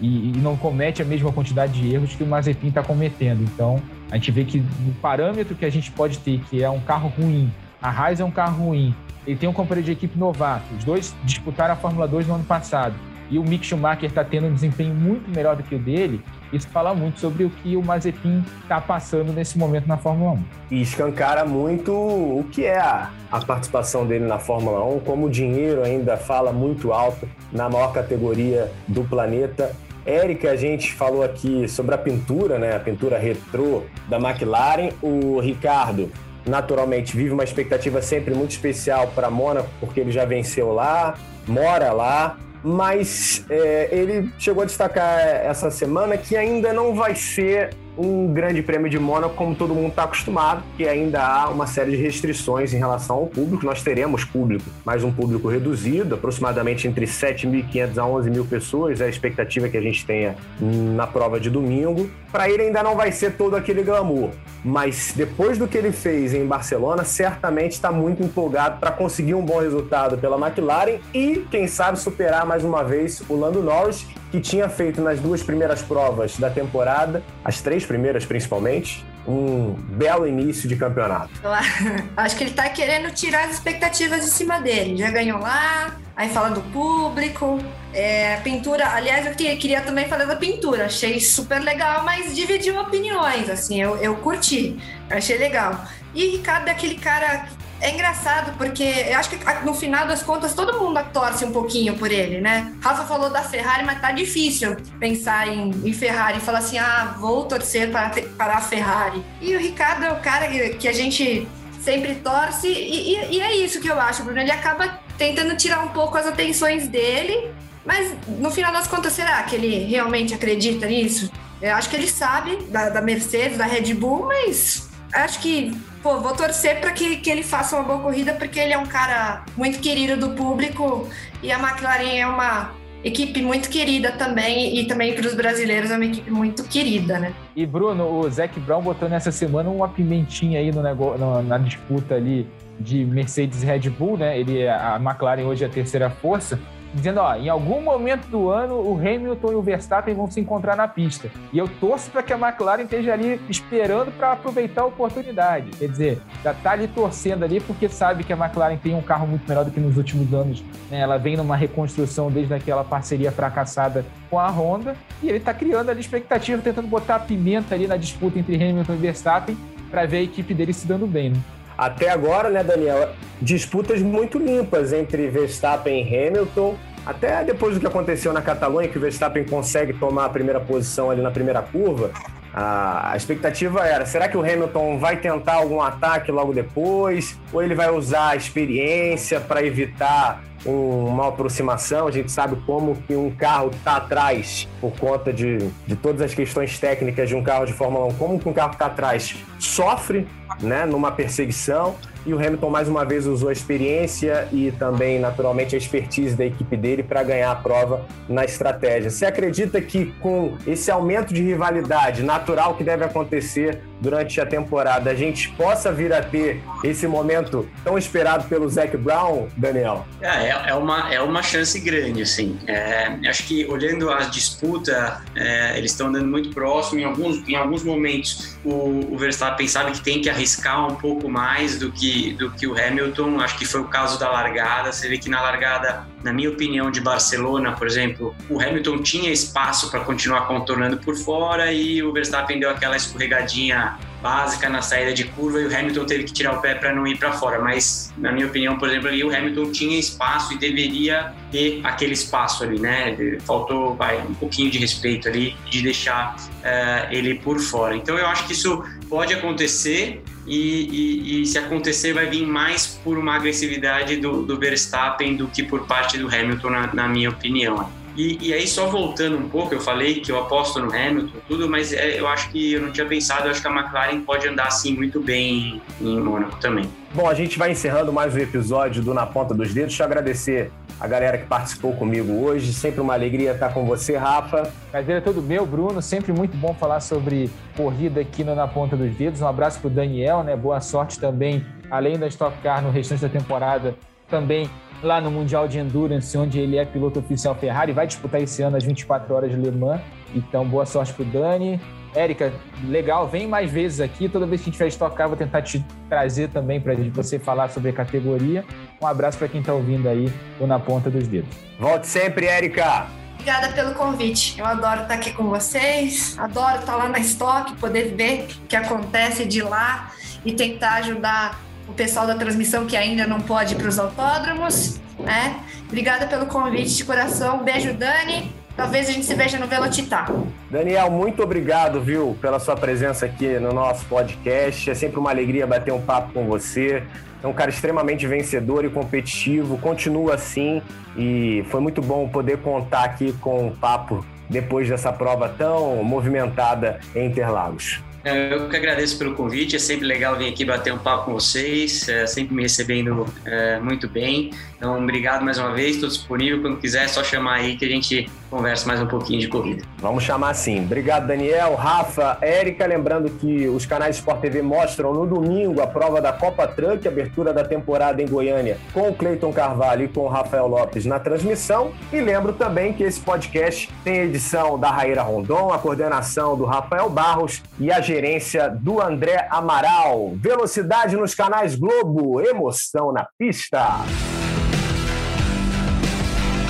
[0.01, 3.43] E, e não comete a mesma quantidade de erros que o Mazepin está cometendo.
[3.43, 6.81] Então, a gente vê que no parâmetro que a gente pode ter, que é um
[6.81, 7.51] carro ruim,
[7.81, 8.95] a Haas é um carro ruim,
[9.27, 12.45] ele tem um companheiro de equipe novato, os dois disputaram a Fórmula 2 no ano
[12.45, 12.95] passado,
[13.31, 16.69] e o Mick Schumacher está tendo um desempenho muito melhor do que o dele, isso
[16.69, 20.45] fala muito sobre o que o Mazepin está passando nesse momento na Fórmula 1.
[20.71, 25.31] E escancara muito o que é a, a participação dele na Fórmula 1, como o
[25.31, 29.75] dinheiro ainda fala muito alto na maior categoria do planeta.
[30.05, 32.75] Érica, a gente falou aqui sobre a pintura, né?
[32.75, 34.91] A pintura retrô da McLaren.
[35.01, 36.11] O Ricardo,
[36.45, 41.15] naturalmente, vive uma expectativa sempre muito especial para Mônaco, porque ele já venceu lá,
[41.47, 42.37] mora lá.
[42.63, 48.63] Mas é, ele chegou a destacar essa semana que ainda não vai ser um grande
[48.63, 52.73] prêmio de Mônaco, como todo mundo está acostumado, que ainda há uma série de restrições
[52.73, 53.67] em relação ao público.
[53.67, 59.09] Nós teremos público, mas um público reduzido, aproximadamente entre 7.500 a 11.000 pessoas, é a
[59.09, 62.11] expectativa que a gente tenha na prova de domingo.
[62.33, 64.31] Para ele ainda não vai ser todo aquele glamour,
[64.65, 69.45] mas depois do que ele fez em Barcelona, certamente está muito empolgado para conseguir um
[69.45, 74.41] bom resultado pela McLaren e, quem sabe, superar mais uma vez o Lando Norris, que
[74.41, 80.67] tinha feito nas duas primeiras provas da temporada, as três primeiras principalmente, um belo início
[80.67, 81.31] de campeonato.
[82.17, 84.97] Acho que ele está querendo tirar as expectativas de cima dele.
[84.97, 87.59] Já ganhou lá, aí fala do público.
[87.95, 90.87] É, pintura, aliás, eu queria também falar da pintura.
[90.87, 93.49] Achei super legal, mas dividiu opiniões.
[93.51, 94.79] Assim, eu, eu curti,
[95.11, 95.85] achei legal.
[96.15, 97.49] E Ricardo é aquele cara
[97.83, 101.99] é engraçado, porque eu acho que no final das contas todo mundo torce um pouquinho
[101.99, 102.73] por ele, né?
[102.81, 107.17] Rafa falou da Ferrari, mas tá difícil pensar em, em Ferrari e falar assim: ah,
[107.19, 109.25] vou torcer para, para a Ferrari.
[109.41, 111.49] E o Ricardo é o cara que a gente
[111.83, 114.41] sempre torce, e, e, e é isso que eu acho, Bruno.
[114.41, 117.51] Ele acaba tentando tirar um pouco as atenções dele,
[117.85, 121.31] mas no final das contas, será que ele realmente acredita nisso?
[121.61, 125.73] Eu acho que ele sabe da, da Mercedes, da Red Bull, mas acho que,
[126.03, 128.87] pô, vou torcer para que, que ele faça uma boa corrida, porque ele é um
[128.87, 131.09] cara muito querido do público
[131.43, 132.73] e a McLaren é uma
[133.05, 137.35] equipe muito querida também, e também para os brasileiros é uma equipe muito querida, né?
[137.57, 142.15] E Bruno, o Zac Brown botou nessa semana uma pimentinha aí no negócio, na disputa
[142.15, 142.47] ali
[142.79, 144.39] de Mercedes e Red Bull, né?
[144.39, 146.59] Ele, a McLaren hoje é a terceira força
[146.93, 150.77] dizendo, ó, em algum momento do ano o Hamilton e o Verstappen vão se encontrar
[150.77, 151.31] na pista.
[151.53, 155.71] E eu torço para que a McLaren esteja ali esperando para aproveitar a oportunidade.
[155.71, 159.27] Quer dizer, já tá ali torcendo ali porque sabe que a McLaren tem um carro
[159.27, 160.63] muito melhor do que nos últimos anos.
[160.91, 161.01] Né?
[161.01, 165.91] Ela vem numa reconstrução desde aquela parceria fracassada com a Honda e ele está criando
[165.91, 169.57] ali expectativa, tentando botar a pimenta ali na disputa entre Hamilton e Verstappen
[169.91, 171.31] para ver a equipe dele se dando bem.
[171.31, 171.39] Né?
[171.77, 173.11] Até agora, né, Daniel,
[173.41, 176.77] disputas muito limpas entre Verstappen e Hamilton.
[177.05, 181.11] Até depois do que aconteceu na Catalunha, que o Verstappen consegue tomar a primeira posição
[181.11, 182.13] ali na primeira curva,
[182.55, 187.39] a expectativa era: será que o Hamilton vai tentar algum ataque logo depois?
[187.53, 192.07] Ou ele vai usar a experiência para evitar uma aproximação?
[192.07, 196.35] A gente sabe como que um carro está atrás por conta de, de todas as
[196.35, 200.29] questões técnicas de um carro de Fórmula 1, como que um carro está atrás sofre
[200.61, 205.75] né, numa perseguição e o Hamilton mais uma vez usou a experiência e também, naturalmente,
[205.75, 209.11] a expertise da equipe dele para ganhar a prova na estratégia.
[209.11, 215.11] Você acredita que com esse aumento de rivalidade natural que deve acontecer durante a temporada,
[215.11, 220.07] a gente possa vir a ter esse momento tão esperado pelo Zac Brown, Daniel?
[220.21, 222.59] É, é, é uma, é uma chance grande, assim.
[222.67, 227.01] É, acho que olhando a disputa, é, eles estão andando muito próximo.
[227.01, 230.42] Em alguns, em alguns momentos, o, o Verstappen sabe que tem que arriscar
[230.91, 233.41] um pouco mais do que do que o Hamilton.
[233.41, 234.93] Acho que foi o caso da largada.
[234.93, 239.33] Você vê que na largada, na minha opinião, de Barcelona, por exemplo, o Hamilton tinha
[239.33, 245.13] espaço para continuar contornando por fora e o Verstappen deu aquela escorregadinha básica na saída
[245.13, 247.61] de curva e o Hamilton teve que tirar o pé para não ir para fora.
[247.61, 252.13] Mas, na minha opinião, por exemplo, ali o Hamilton tinha espaço e deveria ter aquele
[252.13, 253.17] espaço ali, né?
[253.45, 257.97] Faltou vai, um pouquinho de respeito ali, de deixar uh, ele por fora.
[257.97, 262.87] Então, eu acho que isso pode acontecer e, e, e, se acontecer vai vir mais
[262.87, 267.31] por uma agressividade do, do Verstappen do que por parte do Hamilton, na, na minha
[267.31, 267.89] opinião.
[268.17, 271.69] E, e, aí, só voltando um pouco, eu falei que eu aposto no Hamilton, tudo,
[271.69, 274.47] mas é, eu acho que eu não tinha pensado, eu acho que a McLaren pode
[274.47, 276.89] andar assim muito bem em Mônaco também.
[277.15, 279.91] Bom, a gente vai encerrando mais um episódio do Na Ponta dos Dedos.
[279.91, 282.73] Deixa eu agradecer a galera que participou comigo hoje.
[282.73, 284.73] Sempre uma alegria estar com você, Rafa.
[284.91, 286.01] Prazer é todo meu, Bruno.
[286.01, 289.41] Sempre muito bom falar sobre corrida aqui no Na Ponta dos Dedos.
[289.41, 290.57] Um abraço para o Daniel, né?
[290.57, 293.95] Boa sorte também, além da Stock Car no restante da temporada,
[294.33, 294.69] também
[295.03, 298.79] lá no Mundial de Endurance, onde ele é piloto oficial Ferrari, vai disputar esse ano
[298.79, 300.01] as 24 horas de Le Mans.
[300.35, 301.79] Então, boa sorte pro Dani.
[302.15, 302.53] Érica,
[302.89, 304.29] legal, vem mais vezes aqui.
[304.29, 307.69] Toda vez que a gente vai estocar, vou tentar te trazer também para você falar
[307.69, 308.65] sobre a categoria.
[309.03, 311.55] Um abraço para quem está ouvindo aí, ou na ponta dos dedos.
[311.79, 313.07] Volte sempre, Érica!
[313.35, 314.59] Obrigada pelo convite.
[314.59, 318.77] Eu adoro estar aqui com vocês, adoro estar lá na Stock, poder ver o que
[318.77, 320.13] acontece de lá
[320.45, 321.61] e tentar ajudar
[321.93, 325.61] o pessoal da transmissão que ainda não pode ir para os autódromos, né?
[325.87, 327.63] Obrigada pelo convite de coração.
[327.63, 328.51] Beijo, Dani.
[328.75, 330.33] Talvez a gente se veja no Velocitar.
[330.71, 334.91] Daniel, muito obrigado, viu, pela sua presença aqui no nosso podcast.
[334.91, 337.03] É sempre uma alegria bater um papo com você.
[337.43, 339.77] É um cara extremamente vencedor e competitivo.
[339.77, 340.81] Continua assim
[341.15, 346.99] e foi muito bom poder contar aqui com um papo depois dessa prova tão movimentada
[347.15, 348.01] em Interlagos.
[348.25, 351.33] É, eu que agradeço pelo convite, é sempre legal vir aqui bater um papo com
[351.33, 354.51] vocês, é, sempre me recebendo é, muito bem.
[354.77, 356.61] Então, obrigado mais uma vez, estou disponível.
[356.61, 359.85] Quando quiser, é só chamar aí que a gente conversa mais um pouquinho de corrida.
[359.99, 360.85] Vamos chamar sim.
[360.85, 362.85] Obrigado, Daniel, Rafa, Érica.
[362.85, 367.53] Lembrando que os canais Sport TV mostram no domingo a prova da Copa Truck, abertura
[367.53, 371.93] da temporada em Goiânia, com o Cleiton Carvalho e com o Rafael Lopes na transmissão.
[372.13, 377.09] E lembro também que esse podcast tem edição da Raíra Rondon, a coordenação do Rafael
[377.09, 380.33] Barros e a gerência do André Amaral.
[380.37, 384.05] Velocidade nos canais Globo, emoção na pista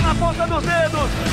[0.03, 1.32] na ponta dos dedos.